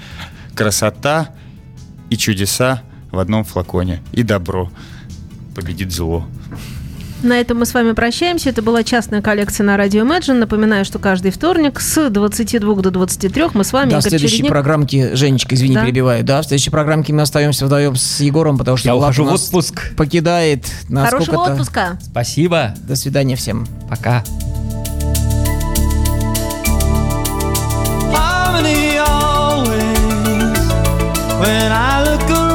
Красота 0.55 1.29
и 2.09 2.17
чудеса 2.17 2.81
в 3.11 3.19
одном 3.19 3.43
флаконе. 3.43 4.01
И 4.11 4.23
добро 4.23 4.69
победит 5.55 5.91
зло. 5.91 6.25
На 7.23 7.33
этом 7.39 7.57
мы 7.57 7.65
с 7.65 7.73
вами 7.73 7.93
прощаемся. 7.93 8.49
Это 8.51 8.61
была 8.61 8.83
частная 8.83 9.23
коллекция 9.23 9.63
на 9.65 9.75
радио 9.75 10.05
Imagine. 10.05 10.33
Напоминаю, 10.35 10.85
что 10.85 10.99
каждый 10.99 11.31
вторник 11.31 11.79
с 11.79 12.11
22 12.11 12.75
до 12.75 12.91
23 12.91 13.43
мы 13.55 13.63
с 13.63 13.73
вами, 13.73 13.89
Да, 13.89 13.95
в 13.97 14.01
Игорь 14.01 14.09
следующей 14.11 14.27
Чередник. 14.35 14.51
программке, 14.51 15.15
Женечка, 15.15 15.55
извини, 15.55 15.73
Да. 15.73 15.83
перебиваю. 15.83 16.23
Да, 16.23 16.41
в 16.43 16.45
следующей 16.45 16.69
программке 16.69 17.13
мы 17.13 17.23
остаемся 17.23 17.65
вдвоем 17.65 17.95
с 17.95 18.19
Егором, 18.19 18.59
потому 18.59 18.77
что 18.77 18.89
Я 18.89 18.95
ухожу 18.95 19.23
в 19.23 19.31
нас 19.31 19.45
отпуск. 19.47 19.95
покидает. 19.95 20.65
на 20.89 21.05
Хорошего 21.07 21.41
отпуска! 21.45 21.97
Спасибо. 22.03 22.75
До 22.87 22.95
свидания 22.95 23.35
всем. 23.35 23.65
Пока. 23.89 24.23
When 31.47 31.71
I 31.71 32.03
look 32.03 32.29
around 32.29 32.46